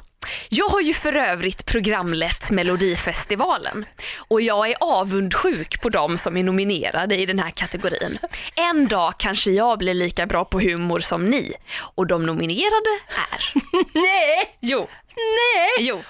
[0.49, 3.85] Jag har ju för övrigt programlett Melodifestivalen
[4.29, 8.19] och jag är avundsjuk på de som är nominerade i den här kategorin.
[8.55, 11.53] En dag kanske jag blir lika bra på humor som ni
[11.95, 12.91] och de nominerade
[13.33, 13.53] är...
[13.95, 14.57] Nej!
[14.61, 15.89] Jo, Nej!
[15.89, 16.03] jo.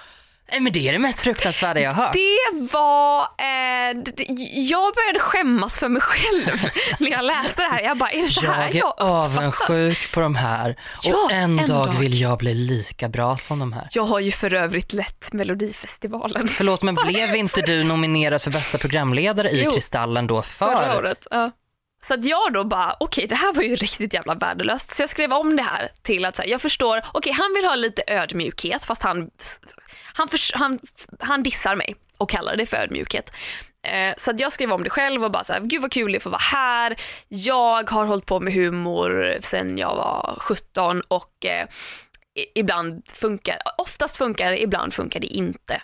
[0.50, 2.12] Nej, men det är det mest fruktansvärda jag har hört.
[2.12, 3.20] Det var...
[3.22, 3.98] Eh,
[4.52, 7.80] jag började skämmas för mig själv när jag läste det här.
[7.82, 9.38] Jag bara, är det så här Jag är jag uppfattas?
[9.38, 11.92] avundsjuk på de här och Ja, en, en dag, dag.
[11.94, 13.88] vill jag bli lika bra som de här.
[13.90, 18.78] Jag har ju för övrigt lett Melodifestivalen Förlåt, men blev inte du nominerad för bästa
[18.78, 19.70] programledare i Jo.
[19.72, 20.98] Kristallen då förra för?
[20.98, 21.26] året.
[21.30, 21.50] Ja.
[22.06, 24.96] Så att jag då bara, okej det här var ju riktigt jävla värdelöst.
[24.96, 27.74] Så jag skrev om det här till att här, jag förstår, okej han vill ha
[27.74, 29.30] lite ödmjukhet fast han,
[30.18, 30.78] han, förs- han,
[31.20, 33.32] han dissar mig och kallar det för ödmjukhet.
[33.82, 36.16] Eh, så jag skrev om det själv och bara så här, gud vad kul det
[36.16, 36.96] är att få vara här.
[37.28, 41.68] Jag har hållit på med humor sedan jag var 17 och eh,
[42.54, 45.82] ibland funkar, oftast funkar det, ibland funkar det inte.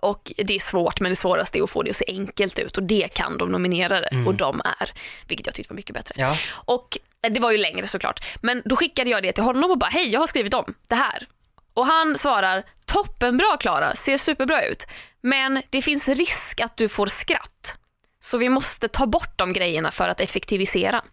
[0.00, 2.76] Och det är svårt men det svåraste är att få det att se enkelt ut
[2.76, 4.90] och det kan de nominerade och de är,
[5.28, 6.14] vilket jag tyckte var mycket bättre.
[6.18, 6.36] Ja.
[6.50, 8.24] Och eh, det var ju längre såklart.
[8.42, 10.94] Men då skickade jag det till honom och bara, hej jag har skrivit om det
[10.94, 11.26] här.
[11.76, 14.86] Och han svarar, toppenbra Klara, ser superbra ut.
[15.20, 17.74] Men det finns risk att du får skratt.
[18.24, 21.04] Så vi måste ta bort de grejerna för att effektivisera.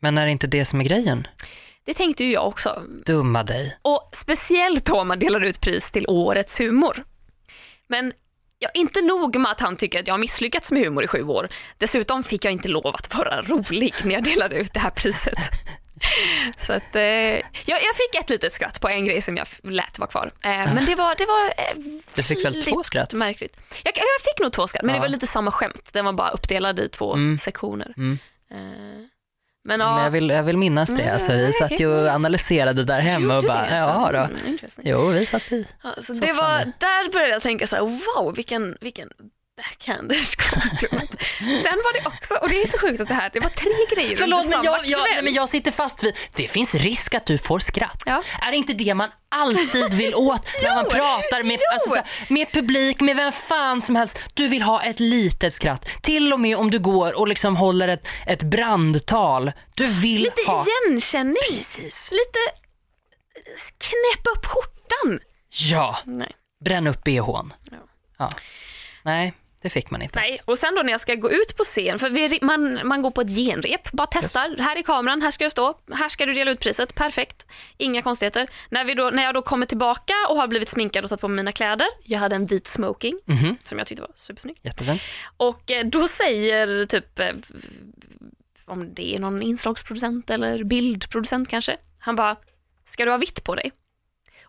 [0.00, 1.26] Men är det inte det som är grejen?
[1.84, 2.82] Det tänkte ju jag också.
[3.06, 3.78] Dumma dig.
[3.82, 7.04] Och speciellt då om man delar ut pris till årets humor.
[7.88, 8.12] Men
[8.58, 11.22] ja, inte nog med att han tycker att jag har misslyckats med humor i sju
[11.22, 11.48] år.
[11.78, 15.38] Dessutom fick jag inte lov att vara rolig när jag delade ut det här priset.
[16.56, 19.98] Så att, eh, jag, jag fick ett litet skratt på en grej som jag lät
[19.98, 20.30] vara kvar.
[20.40, 23.12] Eh, men det var, det var eh, Du fick väl två skratt?
[23.12, 23.56] märkligt.
[23.84, 24.04] Jag, jag
[24.34, 24.94] fick nog två skratt, men Ja.
[25.00, 25.88] det var lite samma skämt.
[25.92, 27.38] Den var bara uppdelad i två Mm.
[27.38, 27.94] sektioner.
[27.96, 28.18] Mm.
[28.50, 28.56] Eh,
[29.66, 31.12] men ja, Men jag vill, jag vill minnas det.
[31.12, 34.12] Alltså, vi satt ju och analyserade där hemma och bara, det, ja alltså.
[34.12, 34.38] då.
[34.46, 34.58] Mm.
[34.82, 35.66] Jo, vi satt i.
[35.82, 39.08] Ja, så Så det var, är- där började jag tänka så här, wow vilken, vilken
[40.36, 41.10] compliment.
[41.38, 43.96] Sen var det också, och det är så sjukt att det här, det var tre
[43.96, 47.26] grejer Förlåt, men jag, jag, nej, men jag sitter fast vid, det finns risk att
[47.26, 48.02] du får skratt.
[48.06, 48.22] Ja.
[48.42, 51.96] Är det inte det man alltid vill åt när man Jo, pratar med, alltså, så
[51.96, 54.18] här, med publik, med vem fan som helst?
[54.34, 55.88] Du vill ha ett litet skratt.
[56.02, 59.52] Till och med om du går och liksom håller ett, ett brandtal.
[59.74, 60.64] Du vill Lite ha...
[60.86, 61.64] igenkänning,
[62.10, 62.38] lite
[63.78, 65.20] knäppa upp skjortan.
[65.48, 66.32] Ja, Nej.
[66.64, 67.52] bränn upp bhn.
[67.70, 67.76] Ja.
[68.18, 68.32] Ja.
[69.02, 69.34] Nej,
[69.64, 70.18] det fick man inte.
[70.20, 73.02] Nej, och sen då när jag ska gå ut på scen, för vi, man, man
[73.02, 74.56] går på ett genrep, bara testar.
[74.58, 77.46] Här är kameran, här ska jag stå, här ska du dela ut priset, perfekt.
[77.76, 78.50] Inga konstigheter.
[78.70, 81.28] När, vi då, när jag då kommer tillbaka och har blivit sminkad och satt på
[81.28, 84.56] mina kläder, jag hade en vit smoking Mhm, som jag tyckte var supersnygg.
[84.62, 85.02] Jättefint.
[85.36, 87.28] Och eh, då säger typ, eh,
[88.64, 92.36] om det är någon inslagsproducent eller bildproducent kanske, han bara,
[92.86, 93.72] ska du ha vitt på dig?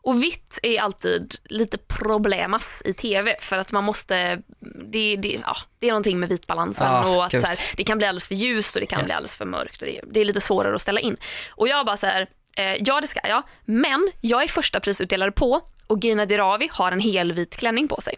[0.06, 4.42] Och vitt är alltid lite problemas i tv för att man måste,
[4.86, 7.98] det, det, ja, det är någonting med vitbalansen Ja, och att så här, det kan
[7.98, 9.06] bli alldeles för ljust och det kan Yes.
[9.06, 11.18] bli alldeles för mörkt och det, det är lite svårare att ställa in.
[11.50, 15.32] Och jag bara så här, eh, ja det ska jag, men jag är första prisutdelare
[15.32, 18.16] på och Gina Dirawi har en hel vit klänning på sig.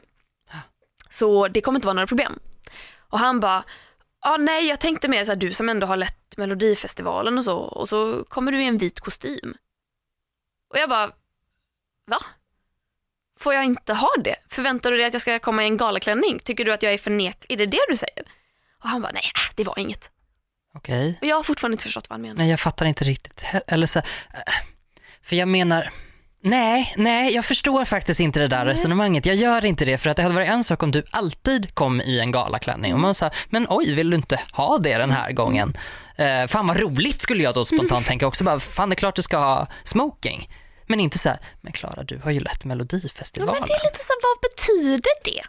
[1.10, 2.40] Så det kommer inte vara några problem.
[3.10, 3.64] Och han bara,
[4.20, 7.58] ah, nej jag tänkte mer så här, du som ändå har lett Melodifestivalen och så,
[7.58, 9.54] och så kommer du i en vit kostym.
[10.70, 11.12] Och jag bara,
[12.08, 12.18] va?
[13.40, 14.36] Får jag inte ha det?
[14.50, 16.40] Förväntar du dig att jag ska komma i en galaklänning?
[16.40, 17.46] Tycker du att jag är förnek?
[17.50, 18.24] Är det det du säger?
[18.84, 20.10] Och han bara, nej äh, det var inget.
[20.74, 21.18] Okej.
[21.22, 22.36] Och jag har fortfarande inte förstått vad han menar.
[22.36, 23.46] Nej, jag fattar inte riktigt.
[23.68, 24.04] Eller så, eh,
[25.22, 25.90] för jag menar,
[26.44, 29.26] nej, nej, jag förstår faktiskt inte det där resonemanget.
[29.26, 32.02] Jag gör inte det för att det hade varit en sak om du alltid kom
[32.02, 35.32] i en galaklänning och man sa, men oj, vill du inte ha det den här
[35.32, 35.78] gången?
[36.16, 39.16] Eh, fan vad roligt skulle jag då spontant tänka också, bara, fan det är klart
[39.16, 40.50] du ska ha smoking.
[40.88, 43.54] Men inte så här, men Klara du har ju lett Ja, Melodifestivalen.
[43.60, 45.44] men det är lite så här, vad betyder det?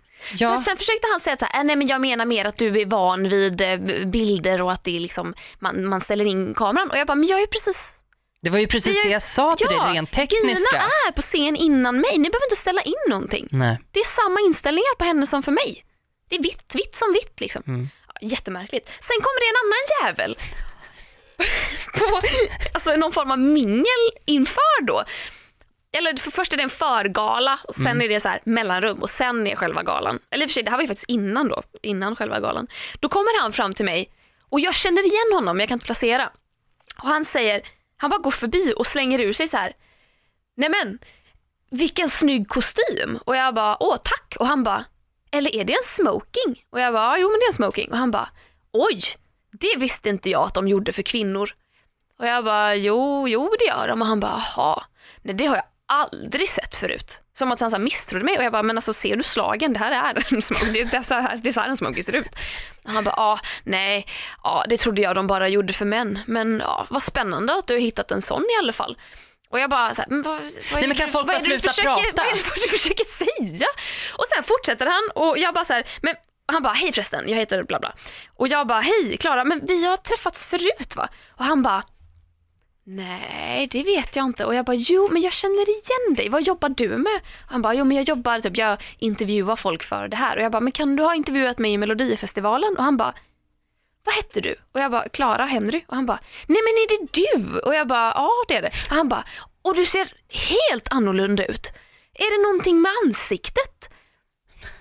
[0.44, 0.57] Ja.
[0.57, 2.59] För sen försökte han säga att så här, "Äh, nej men jag menar mer att
[2.59, 6.55] du är van vid eh, bilder och att det är liksom, man, man ställer in
[6.55, 6.90] kameran.
[6.90, 7.94] Och jag bara, men jag är precis
[8.40, 10.46] Det var ju precis Vi är- det jag sa till dig, rent tekniska.
[10.48, 13.48] Gina är på scen innan mig, ni behöver inte ställa in någonting.
[13.51, 13.79] Nej.
[13.92, 15.85] Det är samma inställningar på henne som för mig.
[16.29, 17.62] Det är vitt, vitt som vitt liksom.
[17.66, 17.88] Mm.
[18.09, 18.87] Ja, jättemärkligt.
[18.88, 20.38] Sen kommer det en annan jävel.
[21.98, 22.20] på,
[22.74, 25.03] alltså någon form av mingel inför då.
[25.92, 28.01] Eller för först är det en förgala, sen Mm.
[28.03, 30.18] är det så här mellanrum och sen är själva galan.
[30.31, 32.66] Eller i och för sig, det här var ju faktiskt innan då, innan själva galan.
[33.01, 34.11] Då kommer han fram till mig
[34.48, 36.31] och jag känner igen honom, men jag kan inte placera.
[37.03, 37.62] Och han säger,
[37.96, 39.72] han bara går förbi och slänger ur sig så här.
[40.57, 40.98] Nej men,
[41.70, 43.18] vilken snygg kostym.
[43.24, 44.37] Och jag bara, åh tack.
[44.38, 44.85] Och han bara,
[45.31, 46.64] eller är det en smoking?
[46.70, 47.90] Och jag bara, "Ja, jo men det är en smoking.
[47.90, 48.29] Och han bara,
[48.72, 49.01] oj,
[49.61, 51.51] det visste inte jag att de gjorde för kvinnor.
[52.18, 54.01] Och jag bara, jo, jo det gör de.
[54.03, 54.83] Och han bara, jaha,
[55.23, 57.18] nej det har jag aldrig sett förut.
[57.38, 59.73] Som att han så misstrodde mig och jag bara, men alltså ser du slagen?
[59.73, 62.03] Det här är en smoking, det, är så här, det är så här en smoking
[62.03, 62.35] ser ut.
[62.85, 64.07] Och han bara, ja, nej,
[64.42, 66.18] ja, det trodde jag de bara gjorde för män.
[66.27, 68.99] Men ja, vad spännande att du har hittat en sån i alla fall.
[69.51, 70.42] Och jag bara, så här, men vad, vad
[70.73, 72.01] Nej, men kan du- folk vad är du försöker, prata?
[72.16, 73.66] Vad är det du försöker säga?
[74.18, 76.14] Och sen fortsätter han och jag bara så här, men
[76.53, 77.93] han bara, hej förresten, jag heter bla bla.
[78.35, 81.09] Och jag bara, hej Klara, men vi har träffats förut va?
[81.31, 81.83] Och han bara,
[82.85, 84.45] nej det vet jag inte.
[84.45, 87.21] Och jag bara, jo men jag känner igen dig, vad jobbar du med?
[87.45, 90.37] Och han bara, jo men jag jobbar, typ, jag intervjuar folk för det här.
[90.37, 92.77] Och jag bara, men kan du ha intervjuat mig i Melodifestivalen?
[92.77, 93.15] Och han bara,
[94.05, 94.55] vad hette du?
[94.73, 95.85] Och jag bara, Klara Henry.
[95.89, 97.59] Och han bara, nej men är det du?
[97.59, 98.73] Och jag bara, ja det är det.
[98.91, 99.25] Och han bara,
[99.63, 101.67] och du ser helt annorlunda ut.
[102.15, 103.89] Är det någonting med ansiktet?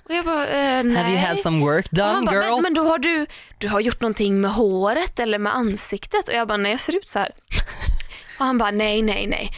[0.10, 0.96] Och jag bara, eh, nej.
[0.96, 2.54] Have you had some work Och han done bara, girl?
[2.54, 3.26] men, men då har du,
[3.58, 6.28] du har gjort någonting med håret eller med ansiktet?
[6.28, 7.32] Och jag bara, nej jag ser ut så här.
[8.40, 9.52] Och han bara nej, nej, nej.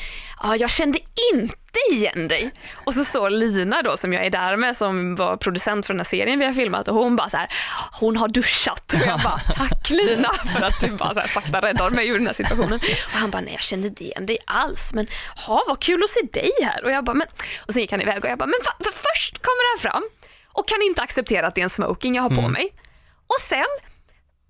[0.43, 0.99] Ja, jag kände
[1.33, 2.51] inte igen dig.
[2.83, 5.99] Och så står Lina då som jag är där med som var producent för den
[5.99, 7.47] här serien vi har filmat och hon bara så här,
[7.99, 8.93] hon har duschat.
[8.93, 12.17] Och jag bara tack Lina för att du bara så här sakta räddade mig ur
[12.17, 12.79] den här situationen.
[13.05, 15.07] Och han bara nej jag kände inte igen dig alls men
[15.45, 16.83] ha vad kul att se dig här.
[16.85, 17.27] Och jag bara men,
[17.67, 20.03] och sen gick han iväg och jag bara men för först kommer han fram
[20.60, 22.74] och kan inte acceptera att det är en smoking jag har på mig.
[23.28, 23.72] Och sen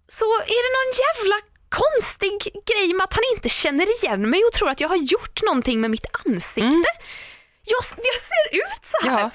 [0.08, 1.38] så är det någon jävla
[1.70, 5.44] konstig grej med att han inte känner igen mig och tror att jag har gjort
[5.44, 6.90] någonting med mitt ansikte.
[7.66, 9.20] Jag, jag ser ut så här.
[9.20, 9.30] Ja.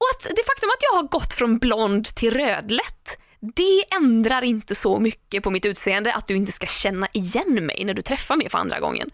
[0.00, 4.74] Och att det faktum att jag har gått från blond till rödlätt det ändrar inte
[4.74, 8.36] så mycket på mitt utseende att du inte ska känna igen mig när du träffar
[8.36, 9.10] mig för andra gången.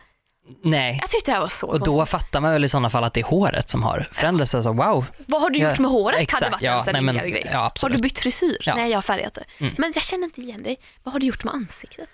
[0.62, 0.98] Nej.
[1.00, 2.08] Jag tyckte det här var så Och då konstigt.
[2.08, 4.54] fattar man väl i sådana fall att det är håret som har förändrats.
[4.54, 5.04] Alltså, wow.
[5.26, 6.20] Vad har du Ja, gjort med håret?
[6.20, 7.48] exakt, hade varit ja, en nej, men- grej.
[7.52, 8.56] ja, har du bytt frisyr?
[8.60, 8.72] Ja.
[8.72, 8.82] Mm.
[8.82, 9.44] Nej, jag har färgat det.
[9.78, 10.78] Men jag känner inte igen dig.
[11.02, 12.08] Vad har du gjort med ansiktet?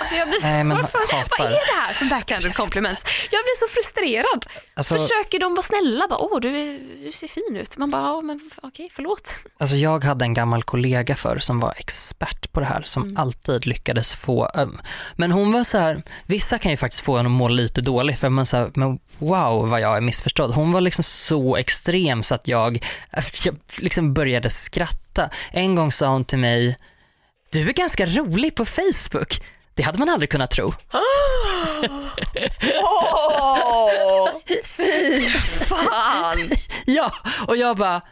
[0.00, 1.28] Alltså, jag blir så, Nej, men varför, hatar.
[1.38, 3.04] vad är det här för backhanded compliments?
[3.30, 4.46] Jag blir så frustrerad.
[4.74, 6.08] Alltså- Försöker de vara snälla?
[6.08, 7.76] Bara, Åh, du, är, du ser fin ut.
[7.76, 9.28] Man bara, men okej, förlåt.
[9.58, 13.66] Alltså jag hade en gammal kollega för som var expert på det här, som alltid
[13.66, 14.80] lyckades få, um,
[15.16, 18.18] men hon var så här, vissa kan ju faktiskt få en att må lite dåligt
[18.18, 20.54] för man så här, men wow vad jag är missförstådd.
[20.54, 22.84] Hon var liksom så extrem så att jag,
[23.44, 25.30] jag liksom började skratta.
[25.50, 26.78] En gång sa hon till mig,
[27.52, 29.42] du är ganska rolig på Facebook.
[29.74, 30.74] Det hade man aldrig kunnat tro.
[32.82, 34.30] Åh,
[34.64, 35.30] fy
[35.68, 36.50] fan.
[36.86, 37.12] Ja,
[37.46, 38.02] och jag bara,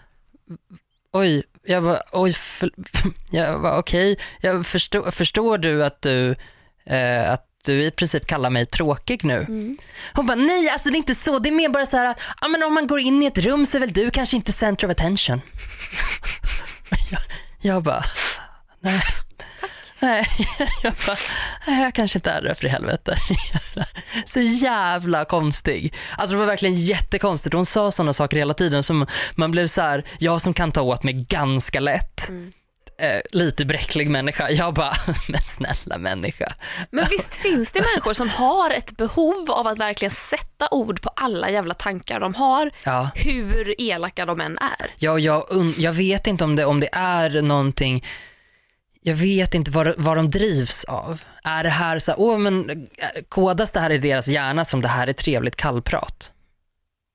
[1.12, 2.70] oj, jag bara, oj, för,
[3.30, 6.36] jag bara, okej, jag förstår, förstår du att du,
[6.86, 9.46] eh, att du i princip kallar mig tråkig nu?
[10.12, 12.20] Hon bara, nej alltså det är inte så, det är mer bara så här att,
[12.40, 14.52] ja men om man går in i ett rum så är väl du kanske inte
[14.52, 15.40] center of attention.
[17.10, 17.20] jag,
[17.60, 18.04] jag bara,
[18.80, 19.00] nej.
[20.00, 20.26] Nej,
[20.82, 21.16] jag bara,
[21.66, 23.16] nej, jag kanske inte är det för i helvete.
[24.26, 25.94] Så jävla konstig.
[26.18, 27.54] Alltså det var verkligen jättekonstigt.
[27.54, 30.82] Hon sa sådana saker hela tiden som man blev så här, jag som kan ta
[30.82, 32.30] åt mig ganska lätt.
[32.98, 34.50] Eh, lite bräcklig människa.
[34.50, 34.92] Jag bara,
[35.28, 36.52] men snälla människa.
[36.90, 41.10] Men visst finns det människor som har ett behov av att verkligen sätta ord på
[41.16, 43.10] alla jävla tankar de har, Ja.
[43.14, 44.90] hur elaka de än är.
[44.96, 45.44] Ja, jag,
[45.78, 48.04] jag vet inte om det, om det är någonting,
[49.00, 51.22] jag vet inte vad, vad de drivs av.
[51.44, 54.88] Är det här så åh men eh, kodas det här i deras hjärna som det
[54.88, 56.30] här är trevligt kallprat?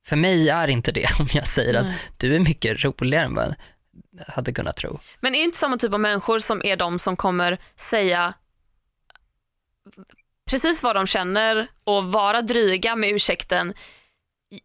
[0.08, 1.98] För mig är inte det om jag säger att Nej.
[2.17, 3.56] du är mycket roligare än vad
[4.17, 5.00] jag hade kunnat tro.
[5.19, 8.34] Men är det inte samma typ av människor som är de som kommer säga
[10.50, 13.74] precis vad de känner och vara dryga med ursäkten,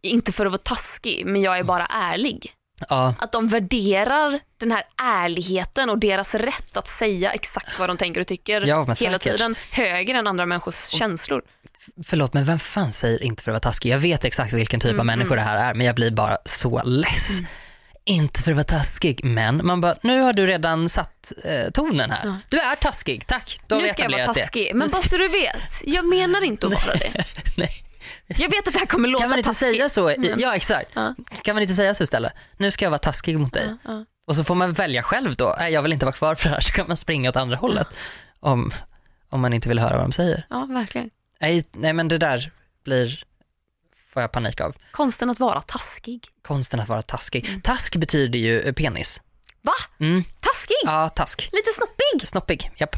[0.01, 2.53] inte för att vara taskig, men jag är bara ärlig.
[2.89, 7.97] Ja, Att de värderar den här ärligheten och deras rätt att säga exakt vad de
[7.97, 9.21] tänker och tycker Ja, hela säkert.
[9.21, 11.41] tiden högre än andra människors känslor.
[12.07, 13.89] förlåt men vem fan säger inte för att vara taskig?
[13.89, 16.81] Jag vet exakt vilken typ av människor det här är men jag blir bara så
[16.83, 17.27] less.
[18.05, 22.11] Inte för att vara taskig men man bara, nu har du redan satt eh, tonen
[22.11, 22.21] här.
[22.25, 22.35] Ja.
[22.49, 23.59] Du är taskig, tack.
[23.67, 24.41] Då har nu vi ska jag vara etablerat det.
[24.41, 27.23] taskig, men bara så du vet, jag menar inte att vara det.
[27.57, 27.69] Nej.
[28.27, 29.67] Jag vet att det här kommer låta Kan man inte taskigt.
[29.75, 30.13] säga så?
[30.17, 30.91] men- Ja exakt.
[30.93, 31.15] Ja.
[31.43, 32.33] Kan man inte säga så istället?
[32.57, 33.65] Nu ska jag vara taskig mot dig.
[33.67, 34.05] Ja, ja.
[34.25, 35.55] Och så får man välja själv då.
[35.59, 37.55] Nej jag vill inte vara kvar för det här så kan man springa åt andra
[37.57, 37.87] hållet.
[38.39, 38.71] Om,
[39.29, 40.45] om man inte vill höra vad de säger.
[40.49, 41.09] ja, verkligen.
[41.39, 42.51] Nej, nej men det där
[42.83, 43.23] blir,
[44.13, 44.75] får jag panik av.
[44.91, 46.27] Konsten att vara taskig.
[46.41, 47.63] Konsten att vara taskig.
[47.63, 49.21] Task betyder ju eh, penis.
[49.61, 49.73] Va?
[49.99, 50.23] Mm.
[50.23, 50.75] Taskig?
[50.83, 51.49] Ja, task.
[51.53, 52.27] Lite snoppig?
[52.27, 52.95] Snoppig, japp.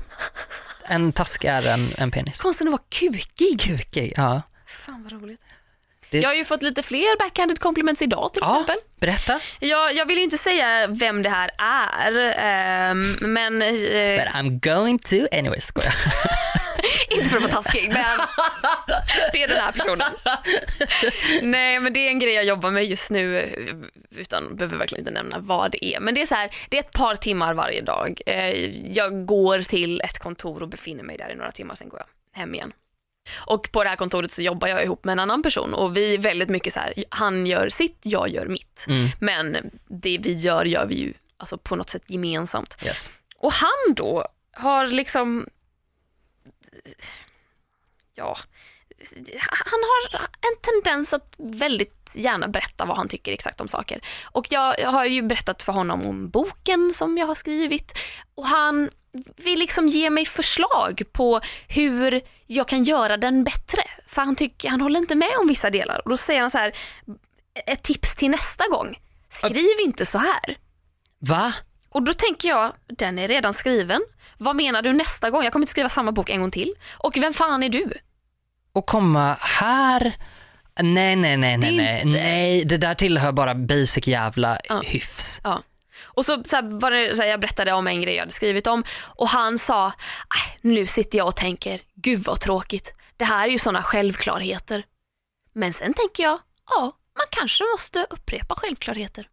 [0.85, 2.37] En task är en, en penis.
[2.41, 3.61] Konsten att vara kukig?
[3.61, 4.41] Kukig, ja.
[4.85, 5.41] Fan vad roligt.
[6.09, 8.75] Det- Jag har ju fått lite fler backhanded compliments idag till Ja, exempel.
[8.99, 9.39] berätta.
[9.59, 14.59] Jag, jag vill ju inte säga vem det här är, ehm, men eh, But I'm
[14.73, 15.93] going to anyway, skojar.
[17.09, 18.19] inte för att vara taskig, men
[19.33, 20.07] det är den här personen.
[21.41, 23.75] Nej, men det är en grej jag jobbar med just nu, eh,
[24.19, 25.99] utan behöver verkligen inte nämna vad det är.
[25.99, 28.21] Men det är så här, det är ett par timmar varje dag.
[28.25, 28.49] Eh,
[28.97, 32.39] Jag går till ett kontor och befinner mig där i några timmar, sen går jag
[32.41, 32.71] hem igen.
[33.35, 36.13] Och på det här kontoret så jobbar jag ihop med en annan person och vi
[36.13, 38.85] är väldigt mycket så här, han gör sitt, jag gör mitt.
[38.87, 39.09] Mm.
[39.19, 42.77] Men det vi gör, gör vi ju alltså på något sätt gemensamt.
[42.85, 43.09] Yes.
[43.37, 45.47] Och han då har liksom,
[48.15, 48.37] ja,
[49.49, 54.01] han har en tendens att väldigt gärna berätta vad han tycker exakt om saker.
[54.23, 57.97] Och jag har ju berättat för honom om boken som jag har skrivit
[58.35, 58.89] och han
[59.37, 63.83] vill liksom ge mig förslag på hur jag kan göra den bättre.
[64.07, 66.01] För han, tycker, han håller inte med om vissa delar.
[66.03, 66.73] Och då säger han så här,
[67.65, 68.99] ett tips till nästa gång.
[69.29, 70.57] Skriv inte så här.
[71.19, 71.53] Va?
[71.89, 74.01] Och då tänker jag, den är redan skriven.
[74.37, 75.43] Vad menar du nästa gång?
[75.43, 76.71] Jag kommer inte skriva samma bok en gång till.
[76.91, 77.91] Och vem fan är du?
[78.75, 80.13] och komma här.
[80.81, 84.81] Nej, nej, nej, nej, nej, nej, det där tillhör bara basic jävla Ja.
[84.85, 85.39] hyfs.
[85.43, 85.61] Ja.
[86.13, 88.31] Och så, så här, var det, så här, jag berättade om en grej jag hade
[88.33, 89.85] skrivit om och han sa,
[90.27, 92.93] "Aj, nu sitter jag och tänker, gud vad tråkigt.
[93.17, 94.83] Det här är ju sådana självklarheter.
[95.53, 96.39] Men sen tänker jag,
[96.69, 96.81] ja,
[97.17, 99.27] man kanske måste upprepa självklarheter.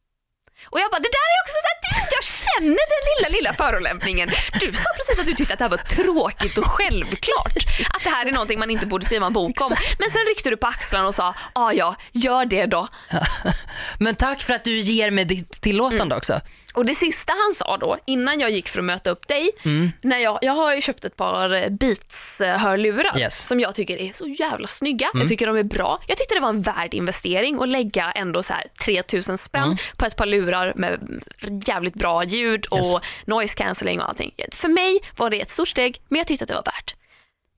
[0.71, 4.29] Och jag bara, det där är också så här, jag känner den lilla, lilla förolämpningen.
[4.61, 7.57] Du sa precis att du tyckte att det här var tråkigt och självklart.
[7.95, 9.77] Att det här är någonting man inte borde skriva en bok om.
[9.99, 12.89] Men sen ryckte du på axlarna och sa, ja ja, gör det då.
[13.99, 16.17] Men tack för att du ger mig ditt tillåtande Mm.
[16.19, 16.41] också.
[16.75, 19.91] Och det sista han sa då, innan jag gick för att möta upp dig, Mm.
[20.03, 23.19] när jag, jag har ju köpt ett par eh, Beats-hörlurar Yes.
[23.19, 23.31] Mm.
[23.49, 25.11] som jag tycker är så jävla snygga.
[25.15, 26.01] Jag tycker de är bra.
[26.07, 29.77] Jag tyckte det var en värd investering att lägga ändå så här 3000 spänn Mm.
[29.97, 31.23] på ett par lurar med
[31.67, 32.93] jävligt bra ljud och Yes.
[33.25, 34.35] noise cancelling och allting.
[34.53, 36.95] För mig var det ett stort steg, men jag tyckte att det var värt.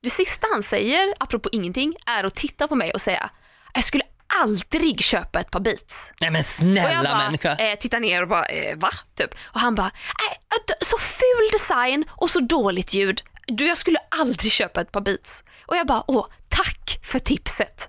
[0.03, 3.31] Det sista han säger, apropå ingenting, är att titta på mig och säga
[3.75, 4.05] jag skulle
[4.41, 6.13] aldrig köpa ett par Beats.
[6.21, 7.57] Nej men Och snälla jag bara människa.
[7.57, 8.91] eh, tittar ner och bara, eh, va?
[9.19, 9.31] Typ.
[9.43, 13.23] Och han bara, att- så ful design och så dåligt ljud.
[13.47, 15.43] Du, jag skulle aldrig köpa ett par Beats.
[15.67, 17.89] Och jag bara, åh, tack för tipset.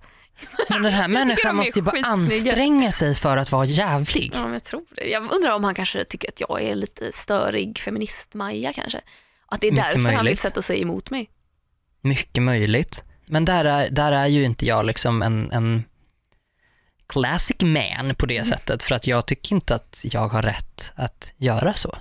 [0.70, 4.32] Men den här människan måste ju bara anstränga sig för att vara jävlig.
[4.36, 5.04] Ja, jag tror det.
[5.10, 9.02] Jag undrar om han kanske tycker att jag är lite störig feminist-Maja kanske.
[9.48, 10.40] Att det är Mycket därför han vill möjligt.
[10.40, 11.30] sätta sig emot mig.
[12.02, 13.02] Mycket möjligt.
[13.26, 15.84] Men där är, där är ju inte jag liksom en, en
[17.14, 21.32] classic man på det sättet för att jag tycker inte att jag har rätt att
[21.38, 21.98] göra så.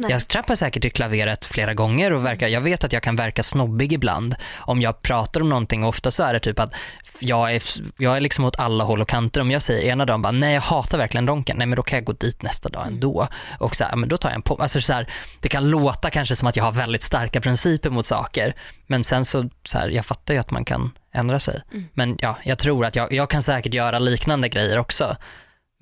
[0.00, 0.10] Nej.
[0.10, 3.42] Jag trappar säkert i klaveret flera gånger och verkar, jag vet att jag kan verka
[3.42, 5.84] snobbig ibland om jag pratar om någonting.
[5.84, 6.74] Ofta så är det typ att
[7.18, 7.62] jag är,
[7.96, 9.40] jag är liksom åt alla håll och kanter.
[9.40, 11.96] Om jag säger ena dagen bara, nej jag hatar verkligen Donken, nej men då kan
[11.96, 13.28] jag gå dit nästa dag ändå.
[13.58, 16.10] Och så här, men då tar jag en på, alltså så här, det kan låta
[16.10, 18.54] kanske som att jag har väldigt starka principer mot saker,
[18.86, 21.62] men sen så, så här, jag fattar ju att man kan ändra sig.
[21.94, 25.16] Men ja, jag tror att jag, jag kan säkert göra liknande grejer också.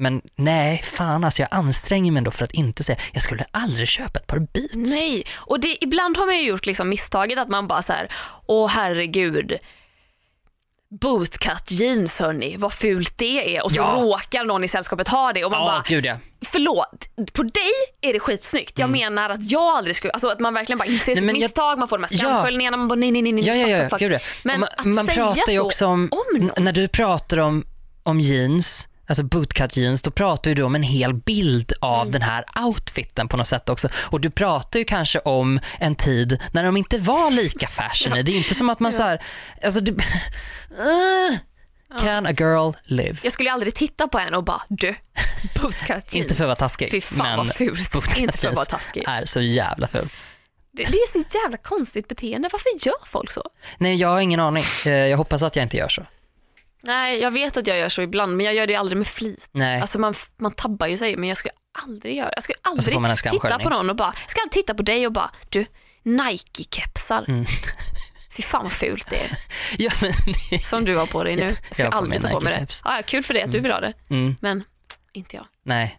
[0.01, 3.89] Men nej, fan alltså jag anstränger mig ändå för att inte säga, jag skulle aldrig
[3.89, 4.75] köpa ett par Beats.
[4.75, 8.13] Nej, och det, ibland har man ju gjort liksom misstaget att man bara så här,
[8.47, 9.53] åh herregud,
[10.91, 13.97] bootcut jeans hörni, vad fult det är och så Ja.
[14.01, 16.17] råkar någon i sällskapet ha det och man Ja, bara, gud ja.
[16.53, 18.79] förlåt, på dig är det skitsnyggt.
[18.79, 21.27] Jag menar att jag aldrig skulle, alltså att man verkligen bara inser sitt Mm.
[21.27, 22.19] men jag- misstag, man får de här Ja.
[22.19, 24.11] skamsköljningarna, man bara nej nej nej, nej Ja, ja, ja, fuck, fuck.
[24.13, 24.19] ja.
[24.45, 26.65] Men man, att man säga pratar ju så också om, om någon.
[26.65, 27.65] när du pratar om,
[28.03, 32.13] om jeans, alltså bootcut jeans, då pratar ju du om en hel bild av Mm.
[32.13, 33.89] den här outfiten på något sätt också.
[33.95, 38.13] Och du pratar ju kanske om en tid när de inte var lika fashion.
[38.13, 39.23] Det är ju inte som att man så här,
[39.65, 41.39] alltså du, uh,
[42.01, 43.17] can a girl live?
[43.23, 44.95] Jag skulle aldrig titta på henne och bara du,
[45.63, 46.13] bootcut jeans.
[46.15, 48.17] Inte för att vara taskig, Fy fan men vad fult.
[48.17, 49.05] Inte för att vara taskig.
[49.09, 50.09] är så jävla ful.
[50.73, 52.49] Det, det är så jävla konstigt beteende.
[52.53, 53.43] Varför gör folk så?
[53.79, 54.65] Nej, jag har ingen aning.
[54.87, 56.03] Eh, Jag hoppas att jag inte gör så.
[56.81, 59.49] Nej, jag vet att jag gör så ibland, men jag gör det aldrig med flit.
[59.53, 59.81] Nej.
[59.81, 61.55] Alltså man, man tabbar ju sig, men jag skulle
[61.85, 64.75] aldrig göra Jag skulle aldrig en titta på någon och bara, jag ska aldrig titta
[64.75, 65.67] på dig och bara, du,
[66.03, 67.25] Nike-kepsar.
[67.29, 67.45] Mm.
[68.37, 69.39] Fy fan vad fult det är.
[69.79, 71.57] Ja, men, Som du har på dig nu.
[71.77, 72.81] Jag har på aldrig ta på mig det.
[72.83, 74.65] Ah, ja, kul för det att du vill ha det, mm, men
[75.13, 75.47] inte jag.
[75.63, 75.99] nej.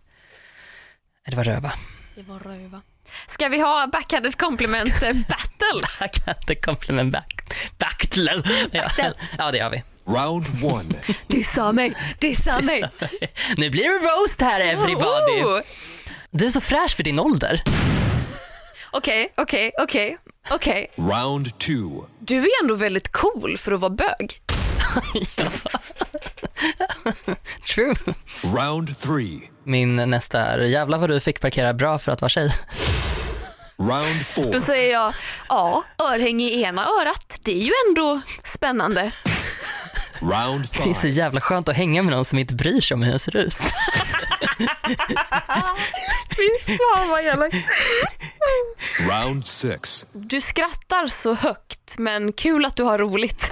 [1.25, 1.71] Det var röva.
[2.15, 2.81] Det var röva.
[3.27, 6.09] Ska vi ha backhanded compliment eh, battle?
[6.39, 7.53] Inte compliment back.
[7.77, 8.43] Battle.
[8.71, 8.89] Ja.
[9.37, 9.83] Ja, det gör vi.
[10.15, 10.95] Round one.
[11.27, 12.83] Dissa mig, dissa mig.
[13.57, 15.43] Nu blir det roast här everybody.
[15.43, 15.61] Oh.
[16.31, 17.63] Du är så fräsch för din ålder.
[18.91, 20.17] Okej, okej, okej,
[20.49, 20.91] okej.
[20.95, 22.05] Round two.
[22.19, 24.41] Du är ändå väldigt cool för att vara bög.
[27.75, 27.95] True.
[28.41, 29.39] Round three.
[29.63, 32.51] Min nästa är, jävlar vad du fick parkera bra för att vara tjej.
[33.77, 34.59] Round Då four.
[34.59, 35.13] säger jag,
[35.49, 39.11] ja, örhänge i ena örat, det är ju ändå spännande.
[40.21, 41.13] Round Det är så five.
[41.13, 43.57] jävla skönt att hänga med någon som inte bryr sig om hur jag ser ut.
[46.29, 47.55] Fy fan vad elakt.
[49.09, 50.05] Round six.
[50.13, 53.51] Du skrattar så högt, men kul att du har roligt.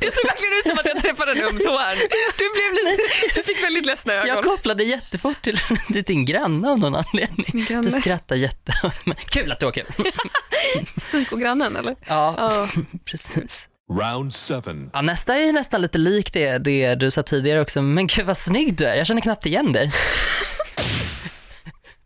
[0.00, 1.96] Det såg verkligen ut som att jag träffade en öm tå här.
[2.38, 3.02] Du, blev lite,
[3.34, 4.28] du fick väldigt ledsna ögon.
[4.28, 5.58] Jag kopplade jättefort till,
[5.92, 7.66] till din granne av någon anledning.
[7.82, 8.72] Du skrattar jätte...
[9.28, 9.86] Kul att du har kul.
[10.96, 11.96] Psykogrannen eller?
[12.06, 12.68] Ja, Ja.
[13.04, 13.68] precis.
[14.00, 14.90] Round seven.
[14.92, 17.82] Ja, nästa är nästan lite lik det, det du sa tidigare också.
[17.82, 18.96] Men gud vad snygg du är.
[18.96, 19.92] Jag känner knappt igen dig.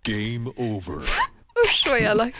[0.02, 1.02] Game over.
[1.66, 2.38] Usch vad elakt.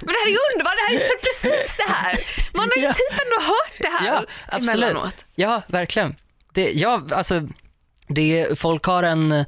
[0.00, 2.18] Men det här är ju underbart, det här är precis det här.
[2.54, 2.92] Man har ju Ja.
[2.92, 4.74] typ ändå hört det här Ja, absolut.
[4.74, 5.24] emellanåt.
[5.34, 6.16] Ja, verkligen.
[6.52, 7.48] Det, ja, alltså,
[8.08, 9.44] det, folk har en,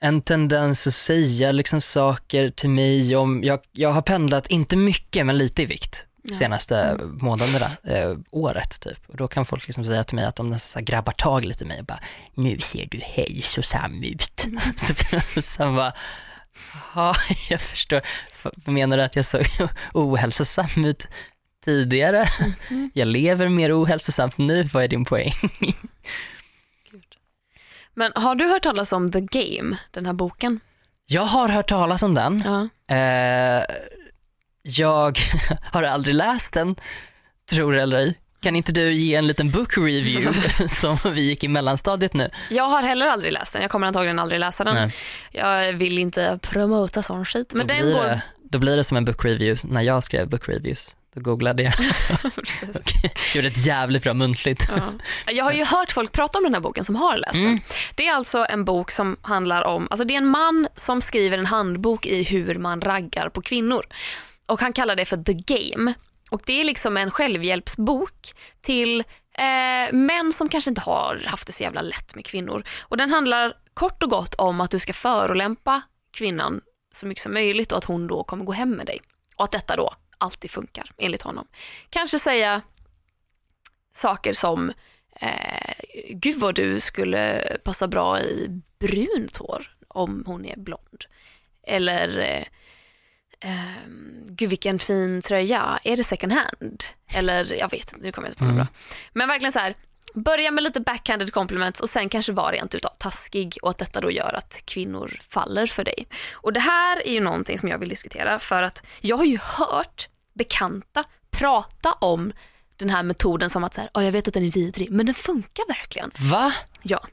[0.00, 5.26] en tendens att säga liksom saker till mig om, jag, jag har pendlat, inte mycket
[5.26, 6.02] men lite i vikt
[6.38, 8.98] senaste månaderna, eh, året typ.
[9.08, 11.64] Och då kan folk liksom säga till mig att de nästan så grabbar tag lite
[11.64, 12.00] i mig och bara,
[12.34, 14.46] nu ser du hälsosam ut.
[15.34, 15.92] Så Sen bara,
[16.94, 17.14] ja,
[17.50, 18.00] jag förstår.
[18.70, 19.42] Menar du att jag såg
[19.94, 21.06] ohälsosam ut
[21.64, 22.28] tidigare?
[22.94, 25.32] Jag lever mer ohälsosamt nu, vad är din poäng?
[27.94, 30.60] Men har du hört talas om The Game, den här boken?
[31.06, 32.42] Jag har hört talas om den.
[32.44, 32.68] Ja.
[32.96, 33.64] Eh,
[34.62, 35.18] jag
[35.72, 36.76] har aldrig läst den,
[37.50, 38.18] tror det eller ej.
[38.46, 40.40] Kan inte du ge en liten book review
[40.80, 42.30] som vi gick i mellanstadiet nu?
[42.50, 44.74] Jag har heller aldrig läst den, jag kommer antagligen aldrig läsa den.
[44.74, 44.94] Nej.
[45.30, 47.52] Jag vill inte promota sån skit.
[47.54, 48.04] Men då, den blir går...
[48.04, 50.94] det, då blir det som en book review när jag skrev book reviews.
[51.14, 51.72] Då googlade jag,
[52.34, 52.82] Precis.
[53.34, 54.64] gjorde ett jävligt bra muntligt.
[54.76, 55.32] Ja.
[55.32, 57.60] Jag har ju hört folk prata om den här boken som har läst den.
[57.94, 61.38] Det är alltså en bok som handlar om, alltså det är en man som skriver
[61.38, 63.86] en handbok i hur man raggar på kvinnor.
[64.46, 65.94] Och han kallar det för The Game.
[66.30, 69.00] Och det är liksom en självhjälpsbok till
[69.38, 72.64] eh, män som kanske inte har haft det så jävla lätt med kvinnor.
[72.80, 76.60] Och den handlar kort och gott om att du ska förolämpa kvinnan
[76.94, 79.00] så mycket som möjligt och att hon då kommer gå hem med dig.
[79.36, 81.46] Och att detta då alltid funkar enligt honom.
[81.90, 82.62] Kanske säga
[83.94, 84.72] saker som
[85.20, 85.74] eh,
[86.10, 91.04] gud vad du skulle passa bra i brunt hår om hon är blond.
[91.62, 92.46] Eller eh,
[93.44, 96.84] eh, ehm, gud vilken fin tröja, är det second hand?
[97.14, 98.66] Eller jag vet inte, nu kommer jag inte på något bra.
[99.12, 99.74] Men verkligen så här,
[100.14, 104.00] börja med lite backhanded compliments och sen kanske vara rent utav taskig och att detta
[104.00, 106.06] då gör att kvinnor faller för dig.
[106.32, 109.38] Och det här är ju någonting som jag vill diskutera för att jag har ju
[109.42, 112.32] hört bekanta prata om
[112.76, 115.06] den här metoden som att så här, "Ja, jag vet att den är vidrig men
[115.06, 116.10] den funkar verkligen.
[116.18, 116.52] Va?
[116.82, 117.06] Ja,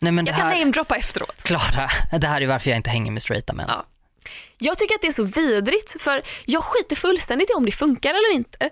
[0.00, 1.42] Nej men jag kan här, namedroppa efteråt.
[1.42, 1.88] Klara,
[2.18, 3.66] det här är varför jag inte hänger med straighta män.
[3.68, 3.84] Ja.
[4.58, 8.10] Jag tycker att det är så vidrigt för jag skiter fullständigt i om det funkar
[8.10, 8.70] eller inte.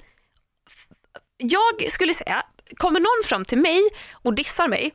[1.36, 2.42] Jag skulle säga,
[2.76, 3.82] kommer någon fram till mig
[4.12, 4.94] och dissar mig,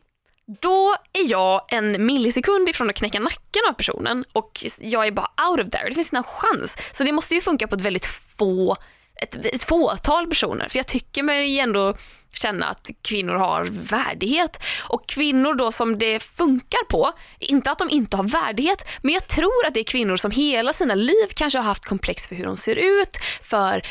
[0.62, 5.50] då är jag en millisekund ifrån att knäcka nacken av personen och jag är bara
[5.50, 5.90] out of there.
[5.90, 6.78] Det finns inte en chans.
[6.92, 8.08] Så det måste ju funka på ett väldigt
[8.38, 8.78] få
[9.16, 10.70] ett, ett fåtal personer.
[10.70, 11.96] För jag tycker mig ändå
[12.34, 14.64] känna att kvinnor har värdighet.
[14.80, 19.28] Och kvinnor då som det funkar på, inte att de inte har värdighet, men jag
[19.28, 22.46] tror att det är kvinnor som hela sina liv kanske har haft komplex för hur
[22.46, 23.82] de ser ut, för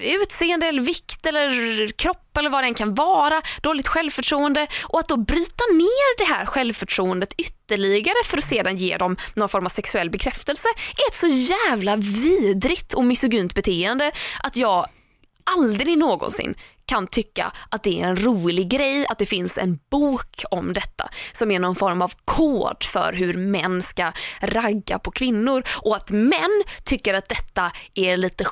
[0.00, 5.08] utseende eller vikt eller kropp eller vad det än kan vara, dåligt självförtroende och att
[5.08, 9.70] då bryta ner det här självförtroendet ytterligare för att sedan ge dem någon form av
[9.70, 14.12] sexuell bekräftelse är ett så jävla vidrigt och misogynt beteende
[14.42, 14.86] att jag
[15.44, 16.54] aldrig någonsin
[16.86, 21.10] kan tycka att det är en rolig grej att det finns en bok om detta
[21.32, 26.10] som är någon form av kod för hur män ska ragga på kvinnor och att
[26.10, 28.44] män tycker att detta är lite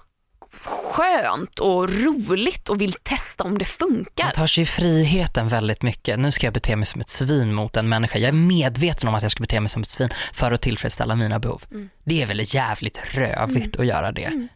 [0.52, 4.24] skönt och roligt och vill testa om det funkar.
[4.24, 6.18] Man tar sig friheten väldigt mycket.
[6.18, 8.18] Nu ska jag bete mig som ett svin mot en människa.
[8.18, 11.16] Jag är medveten om att jag ska bete mig som ett svin för att tillfredsställa
[11.16, 11.64] mina behov.
[12.04, 14.30] Det är väl jävligt rövigt att göra det.
[14.30, 14.48] På,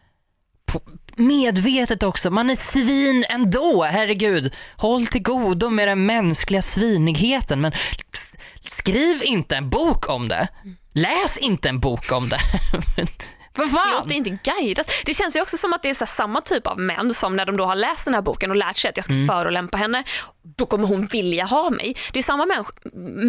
[1.15, 4.53] medvetet också, man är svin ändå, herregud.
[4.77, 7.71] Håll till godo med den mänskliga svinigheten men
[8.77, 10.47] skriv inte en bok om det.
[10.93, 12.39] Läs inte en bok om det.
[13.57, 13.91] Vad fan?
[13.91, 14.87] Låt det inte guidas.
[15.05, 17.57] Det känns ju också som att det är samma typ av män som när de
[17.57, 20.03] då har läst den här boken och lärt sig att jag ska förolämpa henne,
[20.57, 21.95] då kommer hon vilja ha mig.
[22.13, 22.65] Det är samma män,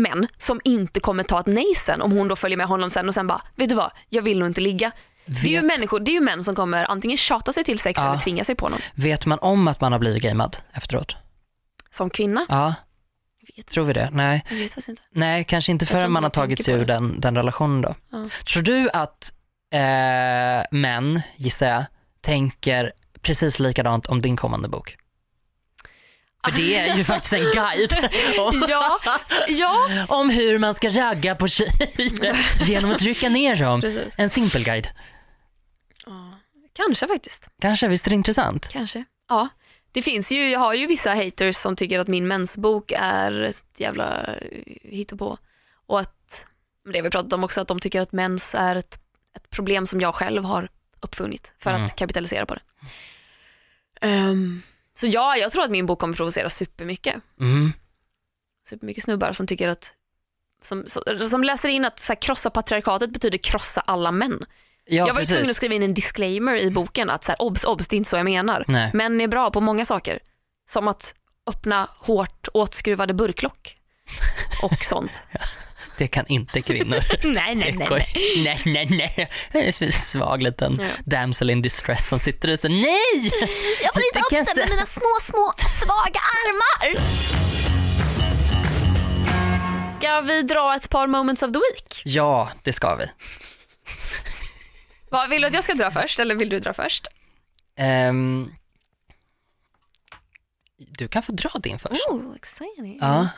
[0.03, 3.09] män som inte kommer ta ett nej sen om hon då följer med honom sen
[3.09, 4.93] och sen bara, vet du vad, jag vill nog inte ligga.
[5.29, 7.79] Det är, ju Vet- människor, det är ju män som kommer antingen tjata sig till
[7.79, 8.09] sex Ja.
[8.11, 8.81] eller tvinga sig på någon.
[8.95, 11.17] Vet man om att man har blivit gamead efteråt?
[11.91, 12.47] Som kvinna.
[12.49, 12.75] Ja,
[13.57, 14.09] vet, tror vi det?
[14.13, 14.45] Nej.
[14.49, 15.03] jag vet faktiskt inte.
[15.11, 17.95] Nej, kanske inte förrän man har tagit sig ur den, den relationen då.
[18.13, 18.29] Ja.
[18.53, 19.33] Tror du att
[19.73, 21.85] eh, män, gissar jag,
[22.21, 24.97] tänker precis likadant om din kommande bok?
[26.45, 28.11] För det är ju faktiskt en guide
[28.69, 28.99] Ja,
[29.49, 32.37] ja om hur man ska ragga på tjejer
[32.69, 33.81] genom att trycka ner dem.
[33.81, 34.15] precis.
[34.19, 34.89] En simpel guide.
[36.73, 37.45] Kanske faktiskt.
[37.61, 38.69] Kanske, visst är det intressant?
[38.69, 39.05] Kanske.
[39.29, 39.49] Ja.
[39.93, 43.65] Det finns ju, jag har ju vissa haters som tycker att min mensbok är ett
[43.77, 45.39] jävla eh, hittepå.
[45.87, 46.45] Och att,
[46.93, 48.99] det har vi pratat om också, att de tycker att mens är ett,
[49.37, 50.69] ett problem som jag själv har
[51.01, 51.85] uppfunnit för Mm.
[51.85, 52.61] att kapitalisera på det.
[54.01, 54.63] Ehm,
[55.01, 57.17] så ja, jag tror att min bok kommer provocera supermycket.
[57.41, 57.73] Mm.
[58.69, 59.95] Supermycket snubbar som tycker att
[60.63, 64.45] som, som, som läser in att så här, krossa patriarkatet betyder krossa alla män.
[64.91, 67.43] Ja, jag var ju tvungen att skriva in en disclaimer i boken att så här,
[67.43, 68.65] obs, obs, det är inte så jag menar.
[68.69, 68.91] Nej.
[68.95, 70.19] Män är bra på många saker.
[70.71, 71.15] Som att
[71.47, 73.77] öppna hårt åtskruvade burklock
[74.63, 75.23] och sånt.
[75.99, 77.01] Det kan inte kvinnor.
[77.35, 78.07] Nej, nej, nej.
[78.37, 79.73] Nej, nej, nej.
[79.83, 80.87] En svag liten Ja.
[81.05, 83.33] damsel in distress som sitter och säger nej!
[83.83, 87.01] Jag får inte upp den med mina små, små svaga armar.
[89.99, 92.03] Ska vi dra ett par moments of the week?
[92.05, 93.05] Ja, det ska vi.
[95.11, 97.07] Vad, vill du att jag ska dra först eller vill du dra först?
[97.77, 98.53] Ehm,
[100.77, 102.09] du kan få dra din först.
[102.09, 102.99] Oh, exciting.
[103.01, 103.29] Ja,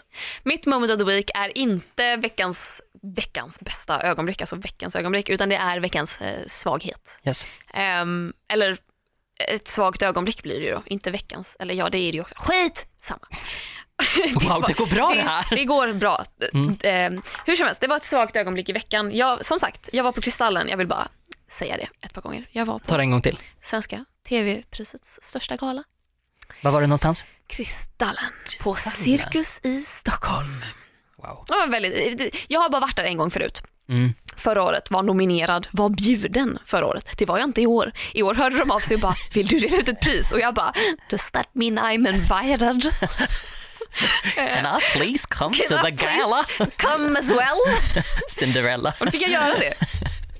[0.42, 5.48] Mitt moment of the week är inte veckans, veckans bästa ögonblick, alltså veckans ögonblick, utan
[5.48, 7.18] det är veckans eh, svaghet.
[7.24, 7.46] yes.
[7.74, 8.78] Ehm, eller
[9.48, 11.56] ett svagt ögonblick blir det ju då, inte veckans.
[11.58, 12.34] Eller ja, det är det ju också.
[12.38, 13.20] Skit samma.
[14.34, 15.46] Wow, det går bra det här.
[15.50, 16.24] det går bra.
[16.52, 16.76] Mm.
[16.82, 19.16] Ehm, hur som helst, det var ett svagt ögonblick i veckan.
[19.16, 21.08] Jag, som sagt, jag var på Kristallen, jag vill bara
[21.58, 22.46] säga det ett par gånger.
[22.50, 23.38] Jag var på Ta det en gång till.
[23.62, 25.84] Svenska TV-prisets största gala.
[26.62, 27.24] Var var det någonstans?
[27.46, 28.32] Kristallen,
[28.62, 29.04] på Kristallen.
[29.04, 30.64] Cirkus i Stockholm.
[31.16, 31.46] Wow.
[31.70, 33.62] Väldigt, jag har bara varit där en gång förut.
[33.88, 34.14] Mm.
[34.36, 37.08] Förra året var nominerad, var bjuden förra året.
[37.16, 37.92] Det var jag inte i år.
[38.14, 40.32] I år hörde de av sig och bara, vill du dela ut ett pris?
[40.32, 40.72] Och jag bara,
[41.10, 42.92] does that mean I'm invited?
[44.34, 46.44] Can I please come to Can the I gala?
[46.56, 47.58] please come as well?
[48.38, 48.94] Cinderella.
[49.00, 49.74] Och då fick jag göra det.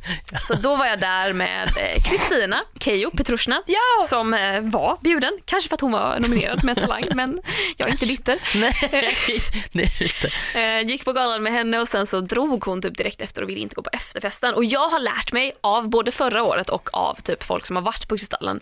[0.46, 4.08] Så då var jag där med eh, Kristina Keijo Petrushna Ja!
[4.08, 5.38] som eh, var bjuden.
[5.44, 7.40] Kanske för att hon var nominerad med Talang, men
[7.76, 8.38] jag är inte bitter.
[8.60, 8.74] Nej,
[9.72, 10.58] det är inte.
[10.60, 13.48] Eh, gick på galan med henne och sen så drog hon typ direkt efter och
[13.48, 14.54] ville inte gå på efterfesten.
[14.54, 17.82] Och jag har lärt mig av både förra året och av typ folk som har
[17.82, 18.60] varit på Kristallen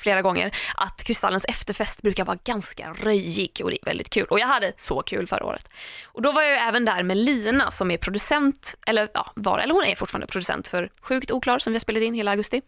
[0.00, 4.26] flera gånger att Kristallens efterfest brukar vara ganska röjig och det är väldigt kul.
[4.30, 5.68] Och jag hade så kul förra året.
[6.04, 9.58] Och då var jag ju även där med Lina som är producent, eller ja, var,
[9.58, 12.62] eller hon är fortfarande producent för Sjukt oklar som vi har spelat in hela augusti.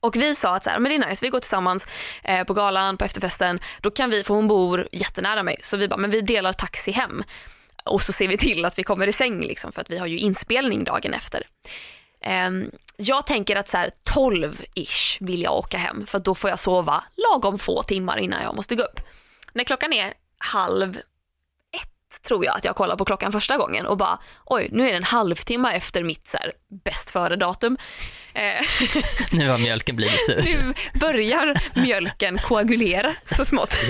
[0.00, 1.86] Och vi sa att så här, men det är nice, vi går tillsammans
[2.24, 5.88] eh, på galan, på efterfesten, då kan vi, för hon bor jättenära mig, så vi
[5.88, 7.24] bara, men vi delar taxi hem.
[7.84, 10.06] Och så ser vi till att vi kommer i säng liksom, för att vi har
[10.06, 11.42] ju inspelning dagen efter.
[12.20, 12.70] Ehm,
[13.00, 17.04] jag tänker att så här 12-ish vill jag åka hem för då får jag sova
[17.16, 19.00] lagom få timmar innan jag måste gå upp.
[19.52, 20.96] När klockan är halv
[21.76, 24.90] ett tror jag att jag kollar på klockan första gången och bara oj nu är
[24.90, 26.38] det en halvtimme efter mitt så
[26.84, 27.78] bäst före datum.
[28.32, 28.64] Eh,
[29.32, 30.42] Nu har mjölken blivit sur.
[30.44, 33.74] nu börjar mjölken koagulera så smått.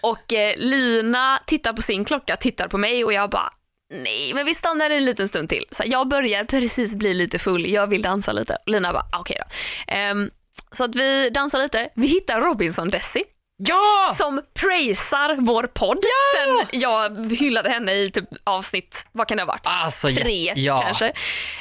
[0.00, 3.52] Och eh, Lina tittar på sin klocka, tittar på mig och jag bara
[3.90, 5.64] nej men vi stannar en liten stund till.
[5.70, 8.58] Så jag börjar precis bli lite full, jag vill dansa lite.
[8.66, 9.54] Lina bara okej då.
[9.94, 10.30] Ehm,
[10.72, 13.24] så att vi dansar lite, vi hittar Robinson Desi
[13.62, 14.14] Ja!
[14.18, 15.98] som praisar vår podd
[16.34, 19.62] sen jag hyllade henne i typ avsnitt, vad kan det ha varit?
[19.64, 20.80] Alltså, ja- Tre ja.
[20.82, 21.06] kanske.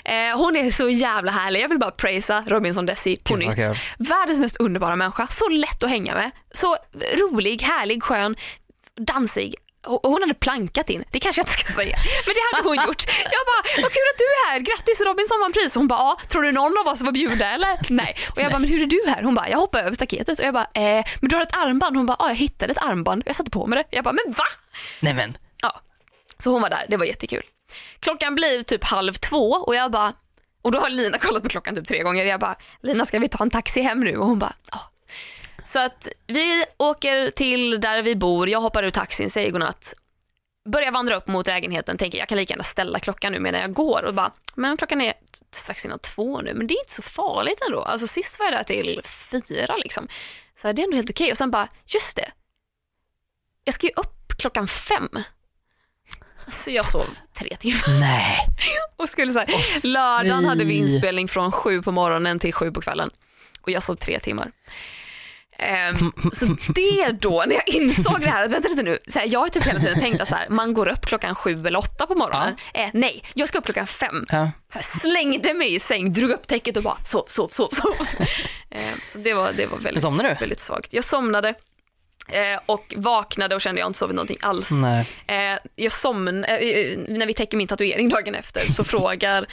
[0.05, 3.55] Eh, hon är så jävla härlig, jag vill bara praisa Robinson Desi på nytt.
[3.55, 3.75] kul.
[3.97, 6.31] Världens mest underbara människa, så lätt att hänga med.
[6.53, 6.77] Så
[7.13, 8.35] rolig, härlig, skön,
[8.99, 9.55] dansig.
[9.83, 13.03] Hon hade plankat in, det kanske jag inte ska säga, men det hade hon gjort.
[13.07, 15.75] Jag bara, vad kul att du är här, grattis Robinson vann pris.
[15.75, 17.77] Hon bara, ja, tror du någon av oss var bjudna eller?
[17.89, 18.15] Nej.
[18.35, 19.23] Och jag bara, men hur är du här?
[19.23, 20.39] Hon bara, jag hoppade över staketet.
[20.39, 21.97] Och jag bara, eh, men du har ett armband?
[21.97, 23.23] Hon bara, ja jag hittade ett armband.
[23.25, 23.95] Jag satte på mig det.
[23.95, 24.43] Jag bara, men va?
[24.99, 25.81] Nej men, Ja,
[26.43, 27.43] så hon var där, det var jättekul.
[27.99, 30.13] Klockan blir typ halv två och jag bara,
[30.61, 32.25] och då har Lina kollat på klockan typ tre gånger.
[32.25, 34.17] Jag bara, Lina ska vi ta en taxi hem nu?
[34.17, 34.79] Och hon bara, ja.
[35.71, 39.93] Så att vi åker till där vi bor, jag hoppar ur taxin, säger godnatt.
[40.69, 43.73] Börjar vandra upp mot lägenheten, tänker jag kan lika gärna ställa klockan nu medan jag
[43.73, 45.13] går och bara, men klockan är
[45.51, 47.81] strax innan två nu, men det är inte så farligt ändå.
[47.81, 49.01] Alltså sist var jag där till
[49.47, 50.07] fyra liksom.
[50.61, 51.31] Så här, det är ändå helt okej.
[51.31, 52.31] Och sen bara, just det,
[53.63, 55.09] jag ska ju upp klockan fem.
[56.47, 58.37] Så jag sov tre timmar nej.
[58.97, 62.81] och skulle så här, lördagen hade vi inspelning från sju på morgonen till sju på
[62.81, 63.09] kvällen
[63.61, 64.51] och jag sov tre timmar.
[65.59, 69.27] Ehm, så det då, när jag insåg det här, att vänta lite nu, så här,
[69.31, 71.79] jag har typ hela tiden tänkt att så här, man går upp klockan sju eller
[71.79, 72.55] åtta på morgonen.
[72.73, 74.25] Eh, nej, jag ska upp klockan fem.
[74.29, 74.51] Ja.
[74.73, 77.95] Så här, slängde mig i säng, drog upp täcket och bara sov, sov, sov, sov.
[78.71, 80.35] Ehm, så det var, det var väldigt, Somnade du?
[80.35, 80.93] väldigt svagt.
[80.93, 81.49] Jag somnade
[82.27, 84.69] eh, och vaknade och kände jag inte sovit någonting alls.
[85.27, 89.45] Eh, jag somn, eh, eh, när vi täcker min tatuering dagen efter så frågar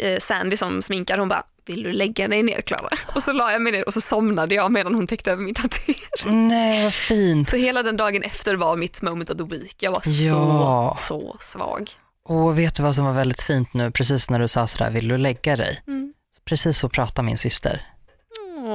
[0.00, 2.88] eh, Sandy som sminkar, hon bara vill du lägga dig ner Klara?
[3.14, 5.54] Och så la jag mig ner och så somnade jag medan hon täckte över min
[5.54, 6.48] tatuering.
[6.48, 7.48] Nej, vad fint.
[7.48, 9.76] Så hela den dagen efter var mitt moment of the week.
[9.78, 10.94] Jag var Ja.
[10.98, 11.90] så, så svag.
[12.24, 15.08] Och vet du vad som var väldigt fint nu, precis när du sa sådär, vill
[15.08, 15.82] du lägga dig?
[15.86, 16.12] Mm.
[16.44, 17.86] Precis så pratar min syster.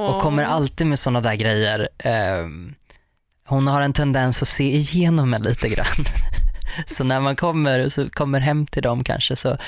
[0.08, 1.88] Och kommer alltid med sådana där grejer.
[1.98, 2.74] Ehm,
[3.46, 6.04] hon har en tendens att se igenom mig lite grann.
[6.96, 9.58] så när man kommer, så kommer hem till dem kanske så,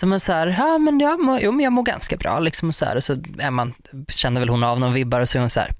[0.00, 2.68] så man så här, ja men jag mår, jo, men jag mår ganska bra liksom
[2.68, 3.74] och så här, och så är man,
[4.08, 5.72] känner väl hon av någon vibbar och så är hon så här,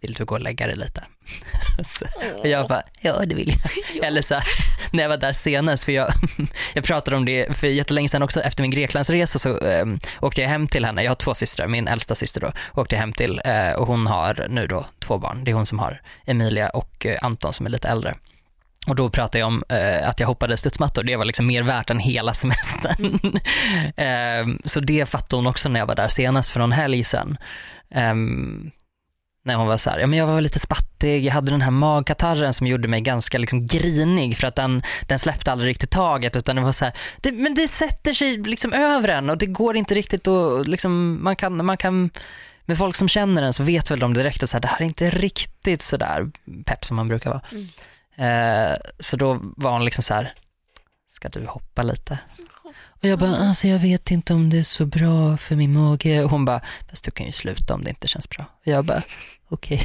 [0.00, 1.04] vill du gå och lägga dig lite?
[1.98, 4.04] Så- och jag bara, ja det vill jag.
[4.08, 4.44] Eller så här,
[4.90, 6.12] när jag var där senast, för jag,
[6.74, 9.86] jag pratade om det för jättelänge sedan också, efter min Greklandsresa så eh,
[10.20, 13.00] åkte jag hem till henne, jag har två systrar, min äldsta syster då, åkte jag
[13.00, 16.00] hem till eh, och hon har nu då två barn, det är hon som har
[16.26, 18.14] Emilia och eh, Anton som är lite äldre.
[18.86, 21.90] Och då pratade jag om eh, att jag hoppade studsmattor, det var liksom mer värt
[21.90, 23.20] än hela semestern.
[23.96, 27.36] eh, så det fattade hon också när jag var där senast för någon helg sedan.
[27.90, 28.14] Eh,
[29.46, 31.70] när hon var så här, ja men jag var lite spattig, jag hade den här
[31.70, 36.36] magkatarren som gjorde mig ganska liksom grinig för att den, den släppte aldrig riktigt taget
[36.36, 39.46] utan det var så här, det, men det sätter sig liksom över en och det
[39.46, 42.10] går inte riktigt att liksom, man kan, man kan
[42.64, 45.10] med folk som känner en så vet väl de direkt att det här är inte
[45.10, 46.30] riktigt sådär
[46.64, 47.42] pepp som man brukar vara.
[47.52, 47.68] Mm
[49.00, 50.32] så då var hon liksom så här,
[51.14, 52.18] ska du hoppa lite?
[52.72, 56.24] Och jag bara, alltså jag vet inte om det är så bra för min mage.
[56.24, 56.60] Och hon bara,
[56.90, 58.44] fast du kan ju sluta om det inte känns bra.
[58.58, 59.02] Och jag bara,
[59.48, 59.84] okej.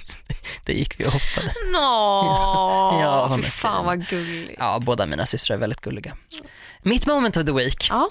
[0.64, 1.52] Då gick vi och hoppade.
[1.72, 1.78] Nå,
[3.02, 4.54] Ja, fy fan vad gulligt.
[4.58, 6.16] Ja, båda mina systrar är väldigt gulliga.
[6.82, 8.10] Mitt moment of the week Ja.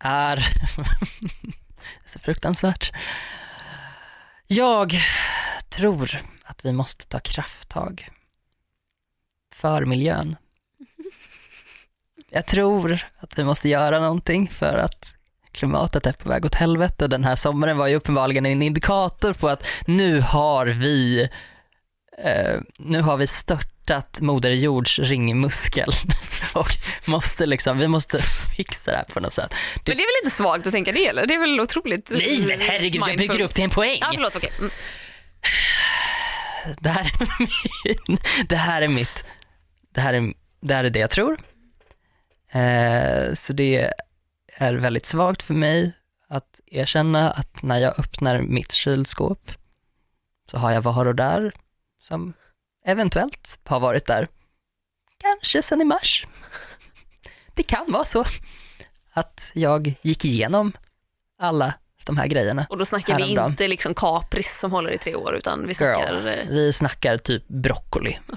[0.00, 0.36] är
[2.12, 2.92] så fruktansvärt.
[4.46, 4.94] Jag
[5.68, 8.08] tror att vi måste ta krafttag
[9.58, 10.36] för miljön.
[12.30, 15.14] Jag tror att vi måste göra någonting för att
[15.52, 17.06] klimatet är på väg åt helvete.
[17.06, 21.28] Den här sommaren var ju uppenbarligen en indikator på att nu har vi
[22.18, 25.90] eh, nu har vi störtat Moder Jords ringmuskel
[26.54, 26.68] och
[27.06, 28.18] måste liksom, vi måste
[28.56, 29.54] fixa det här på något sätt.
[29.74, 31.26] Men det är väl inte svagt att tänka det eller?
[31.26, 33.28] Det är väl otroligt Nej men herregud, jag mindful.
[33.28, 33.98] bygger upp till en poäng.
[34.00, 34.52] Ja, förlåt, okej.
[34.58, 34.70] Mm.
[36.80, 37.26] Det här är
[38.08, 39.24] min, det här är mitt,
[39.98, 41.38] det här är det, här är det jag tror.
[42.50, 43.92] Eh, så det
[44.56, 45.92] är väldigt svagt för mig
[46.28, 49.52] att erkänna att när jag öppnar mitt kylskåp
[50.50, 51.52] så har jag varor där
[52.00, 52.32] som
[52.84, 54.28] eventuellt har varit där
[55.18, 56.26] kanske sedan i mars.
[57.54, 58.24] Det kan vara så
[59.12, 60.72] att jag gick igenom
[61.38, 61.74] alla
[62.06, 62.66] de här grejerna.
[62.70, 66.14] Och då snackar vi inte liksom kapris som håller i tre år utan vi snackar...
[66.14, 68.18] Girl, eh, vi snackar typ broccoli.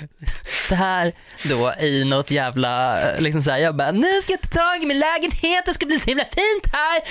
[0.68, 1.12] Det här
[1.44, 4.86] då i något jävla, eh, liksom såhär, jag bara nu ska jag ta tag i
[4.86, 7.02] min lägenhet, det ska bli så himla fint här.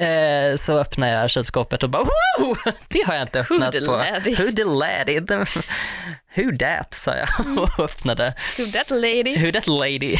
[0.00, 2.58] Eh, så öppnar jag kylskåpet och bara wow,
[2.88, 3.78] det har jag inte öppnat på.
[3.78, 4.34] Hoodilady.
[4.36, 5.20] Hoodilady.
[6.34, 8.34] Who that sa jag och öppnade.
[8.58, 9.36] Who that lady?
[9.36, 10.16] Who that lady?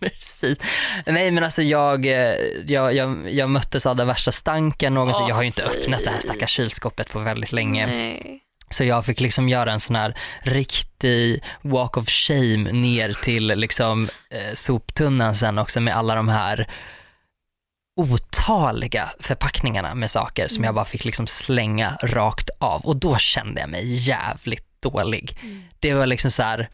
[0.00, 0.58] Precis.
[1.06, 2.34] Nej men alltså jag, eh,
[2.66, 5.22] jag, jag, jag möttes av den värsta stanken någonsin.
[5.22, 7.86] Åh, jag har ju inte öppnat det här stackars kylskåpet på väldigt länge.
[7.86, 8.42] Nej.
[8.70, 14.08] Så jag fick liksom göra en sån här riktig walk of shame ner till liksom
[14.30, 16.68] eh, soptunnan sen också med alla de här
[17.96, 22.80] otaliga förpackningarna med saker som jag bara fick liksom slänga rakt av.
[22.80, 25.38] Och då kände jag mig jävligt dålig.
[25.80, 26.68] Det var liksom så här,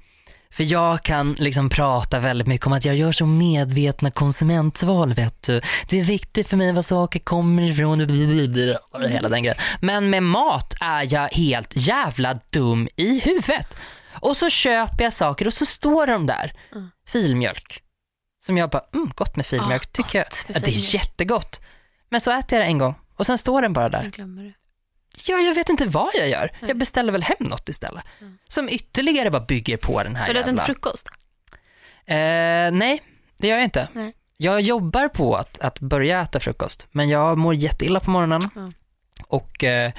[0.57, 5.43] för jag kan liksom prata väldigt mycket om att jag gör så medvetna konsumentval vet
[5.43, 5.61] du.
[5.89, 9.59] Det är viktigt för mig var saker kommer ifrån och hela den grejen.
[9.81, 13.77] Men med mat är jag helt jävla dum i huvudet.
[14.21, 16.53] Och så köper jag saker och så står de där.
[17.09, 17.83] Filmjölk.
[18.47, 20.27] Som jag bara, mm, gott med filmjölk Ah, tycker jag.
[20.47, 21.61] Ja, det är jättegott.
[22.09, 24.13] Men så äter jag det en gång och sen står den bara där.
[25.25, 26.57] Ja, jag vet inte vad jag gör.
[26.69, 28.05] Jag beställer väl hem något istället.
[28.49, 30.65] Som ytterligare bara bygger på den här Har du ätit jävla...
[30.65, 31.07] frukost?
[32.07, 32.17] Eh,
[32.73, 33.03] nej,
[33.37, 33.89] det gör jag inte.
[33.93, 34.13] Nej.
[34.37, 38.51] Jag jobbar på att, att börja äta frukost, men jag mår jätteilla på morgonen.
[38.55, 38.73] Ja.
[39.29, 39.93] Och eh,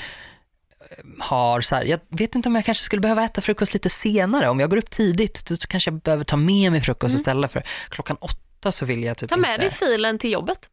[1.19, 4.49] har så här, jag vet inte om jag kanske skulle behöva äta frukost lite senare.
[4.49, 7.63] Om jag går upp tidigt, då kanske jag behöver ta med mig frukost istället för
[7.89, 9.43] klockan åtta så vill jag typ Mm.
[9.43, 9.65] Ta med inte...
[9.65, 10.69] dig filen till jobbet.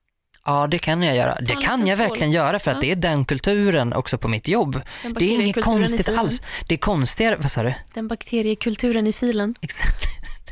[0.47, 1.38] Ja, det kan jag göra.
[1.40, 2.80] Det kan jag verkligen göra för att Ja.
[2.80, 4.80] det är den kulturen också på mitt jobb.
[5.18, 6.42] Det är inget konstigt alls.
[6.68, 7.74] Det är konstigare, vad sa du?
[7.95, 9.55] Den bakteriekulturen i filen.
[9.61, 10.05] Exakt.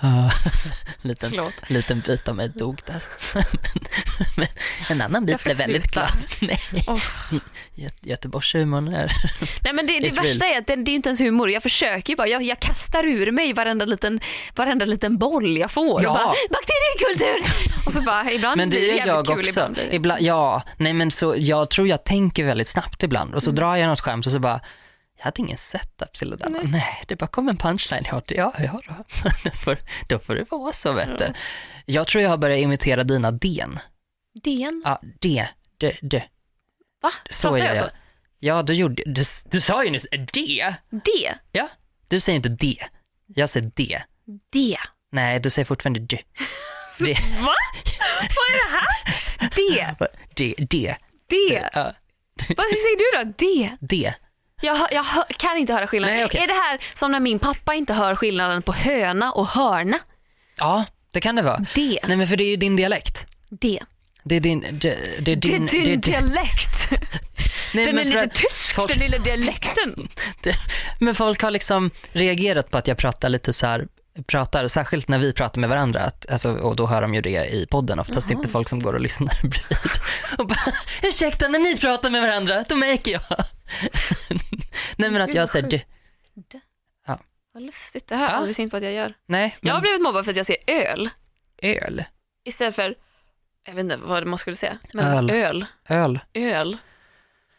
[1.02, 1.52] Liten, Förlåt.
[1.70, 3.02] liten bit av mig dog där.
[4.36, 4.46] Men
[4.88, 6.08] en annan bit blev väldigt glad.
[6.40, 7.00] Nej, Åh.
[7.74, 9.12] Gö- Göteborgshumorn är...
[9.62, 11.50] Nej men det, det värsta är att det, det är inte ens humor.
[11.50, 14.20] Jag försöker ju bara, jag, jag kastar ur mig varenda liten,
[14.56, 16.02] varenda liten boll jag får.
[16.02, 16.08] Ja.
[16.10, 17.52] Och bara, bakteriekultur!
[17.86, 19.50] Och så bara, ibland Men det blir det jävligt jag kul, också.
[19.50, 19.78] ibland.
[19.90, 23.76] Ibland, ja, nej men så jag tror jag tänker väldigt snabbt ibland och så drar
[23.76, 24.60] jag något skämt och så bara
[25.20, 26.48] jag hade ingen setup till det där.
[26.50, 28.04] Nej, nej det bara kom en punchline.
[28.10, 28.94] Ja, det- ja, ja då.
[29.44, 31.32] då, får, då får det vara så vet du.
[31.86, 33.78] Jag tror jag har börjat imitera dina den.
[34.44, 34.82] DN?
[34.84, 35.48] Ja, det,
[35.78, 36.24] det, det.
[37.02, 37.10] Va?
[37.30, 37.84] Så Pratar jag så?
[38.38, 40.74] Ja, du gjorde, du, du sa ju nyss det.
[40.90, 41.10] D?
[41.52, 41.68] Ja,
[42.08, 42.78] du säger inte det.
[43.26, 44.02] Jag säger det.
[44.52, 44.76] D?
[45.12, 46.18] Nej, du säger fortfarande du.
[46.98, 47.12] Det,
[47.42, 47.54] Va?
[48.36, 49.50] Vad är det här?
[49.56, 50.06] D?
[50.34, 50.96] det, det.
[51.30, 51.62] D?
[51.74, 51.92] Ja.
[52.56, 53.32] Vad säger du då?
[53.38, 53.70] D?
[53.80, 54.14] D.
[54.60, 55.06] Jag, jag
[55.38, 56.16] kan inte höra skillnaden.
[56.16, 56.42] Nej, okej.
[56.42, 59.98] Är det här som när min pappa inte hör skillnaden på höna och hörna?
[60.58, 61.66] Ja, det kan det vara.
[61.74, 61.98] D.
[62.08, 63.26] Nej men för det är ju din dialekt.
[63.48, 63.82] D.
[64.24, 64.60] Det är din...
[64.70, 65.66] Det, det är din...
[65.66, 66.90] det är din det dialekt.
[67.74, 70.08] Nej, Den men är lite tysk, folk- den lilla dialekten.
[70.42, 70.54] Det,
[70.98, 73.86] men folk har liksom reagerat på att jag pratar lite så här,
[74.26, 77.46] pratar, särskilt när vi pratar med varandra, att, alltså, och då hör de ju det
[77.54, 79.90] i podden oftast, inte folk som går och lyssnar bredvid.
[80.38, 83.22] Och bara, ursäkta, när ni pratar med varandra, då märker jag.
[84.96, 85.80] Nej men att jag säger du.
[87.52, 88.34] Vad lustigt, det har jag Ja.
[88.34, 89.14] aldrig tänkt på att jag gör.
[89.26, 91.10] Nej, Jag har men blivit mobbad för att jag säger öl
[91.62, 92.04] öl,
[92.44, 92.94] istället för,
[93.66, 95.30] jag vet inte vad man skulle säga, men Öl.
[95.30, 95.66] öl.
[95.88, 96.18] öl.
[96.34, 96.76] Öl.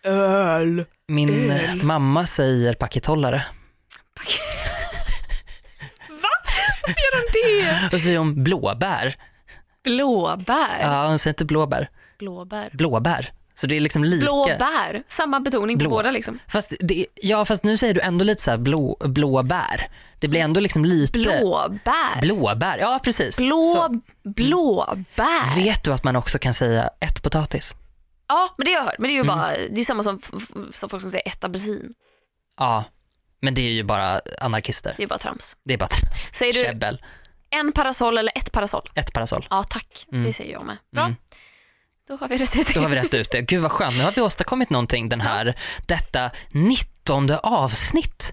[0.04, 0.86] Öl.
[1.08, 1.84] Min Öl.
[1.84, 3.46] mamma säger pakethållare.
[4.16, 4.71] Varför
[6.98, 7.86] gör de det?
[7.86, 9.16] Och så säger hon blåbär.
[9.84, 10.80] Blåbär.
[10.82, 11.90] Ja, hon säger inte blåbär.
[12.20, 12.70] Blåbär.
[12.74, 13.32] Blåbär.
[13.56, 14.24] Så det är liksom lika.
[14.26, 15.04] Blåbär.
[15.10, 15.90] Samma betoning på Blå.
[15.90, 16.40] båda liksom.
[16.48, 19.90] Fast det, ja, fast nu säger du ändå lite så här blå, blåbär.
[20.20, 21.20] Det blir ändå liksom lite...
[21.20, 22.22] Blåbär.
[22.22, 23.38] Blåbär, ja precis.
[23.38, 25.56] Blå, Så, blåbär.
[25.56, 27.72] vet du att man också kan säga ett potatis?
[28.28, 28.96] Ja, men det har jag hört.
[29.00, 29.28] Men det är Mm.
[29.28, 30.20] ju bara, det är samma som,
[30.74, 31.94] som folk som säger ett apelsin.
[32.60, 32.84] Ja,
[33.42, 34.94] men det är ju bara anarkister.
[34.98, 35.56] Det är bara trams.
[35.64, 35.90] Det är bara
[36.34, 37.02] Säger du käbbel.
[37.50, 38.90] en parasoll eller ett parasoll?
[38.96, 39.48] Ett parasoll.
[39.50, 40.06] Ja, tack.
[40.12, 40.24] Mm.
[40.26, 40.78] Det säger jag med.
[40.92, 41.04] Bra.
[41.04, 41.16] Mm.
[42.08, 42.74] Då har vi rätt ut det.
[42.74, 43.42] Då har vi rätt ut det.
[43.42, 48.32] Gud vad skönt, nu har vi åstadkommit någonting den här, detta 19 avsnitt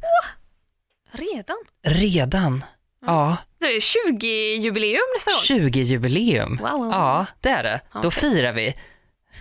[1.12, 1.56] Redan?
[1.82, 2.64] redan.
[3.06, 5.60] Ja, Det är 20-jubileum nästa gång.
[5.68, 6.58] 20-jubileum.
[6.58, 6.90] Wow.
[6.92, 7.80] Ja, det är det.
[7.92, 8.10] Då okej.
[8.10, 8.66] firar vi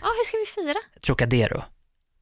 [0.02, 0.80] Ja, hur ska vi fira?
[1.06, 1.64] Trocadero.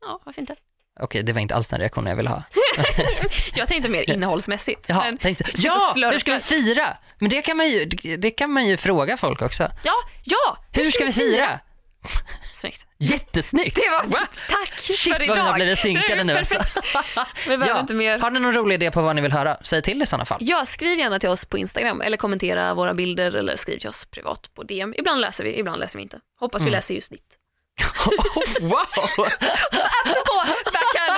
[0.01, 0.55] Ja, varför inte?
[0.99, 2.43] Okej, det var inte alls den reaktionen jag ville ha.
[3.55, 4.85] Jag tänkte mer innehållsmässigt.
[4.89, 6.97] Jaha, men- tänkte, ja, hur ska vi fira?
[7.19, 7.85] Men det kan man ju,
[8.17, 9.71] det kan man ju fråga folk också.
[9.83, 10.57] Ja, ja!
[10.71, 11.59] Hur ska vi fira?
[12.59, 12.85] Snyggt.
[12.99, 13.75] Jättesnyggt!
[13.75, 14.11] Det var, Wow.
[14.49, 15.35] tack Shit för vad idag.
[15.35, 16.53] vi har blivit synkade nu alltså.
[17.47, 18.19] behöver inte mer.
[18.19, 19.57] Har ni någon rolig idé på vad ni vill höra?
[19.61, 20.37] Säg till i sådana fall.
[20.41, 24.05] Ja, skriv gärna till oss på Instagram eller kommentera våra bilder eller skriv till oss
[24.05, 24.93] privat på DM.
[24.97, 26.19] Ibland läser vi, ibland läser vi inte.
[26.39, 26.71] Hoppas Mm.
[26.71, 27.37] vi läser just ditt.
[28.61, 28.71] wow!
[30.05, 30.43] Apropå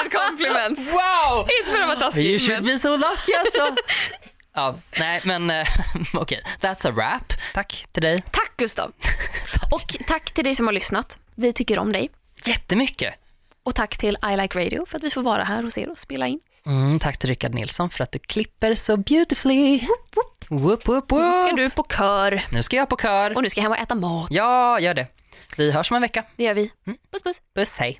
[0.09, 0.79] compliments.
[0.91, 1.47] wow!
[1.59, 3.75] Inte för att vara You taskig, should men be so lucky alltså.
[4.53, 5.67] ja, nej men eh,
[6.13, 7.33] okej, that's a wrap.
[7.53, 8.23] Tack till dig.
[8.31, 8.91] tack Gustav.
[9.71, 11.17] Och tack till dig som har lyssnat.
[11.35, 12.09] Vi tycker om dig.
[12.45, 13.13] Jättemycket.
[13.63, 15.99] Och tack till I Like Radio för att vi får vara här hos er och
[15.99, 16.39] spela in.
[16.65, 19.79] Mm, tack till Rickard Nilsson för att du klipper så beautifully.
[20.49, 23.35] Whoop, whoop, Nu ska du på kör Nu ska jag på kör.
[23.35, 24.27] och nu ska jag hem och äta mat.
[24.31, 25.07] Ja, gör det.
[25.57, 26.23] Vi hörs om en vecka.
[26.35, 26.71] Det gör vi.
[27.11, 27.37] Puss puss.
[27.55, 27.99] Puss, hej.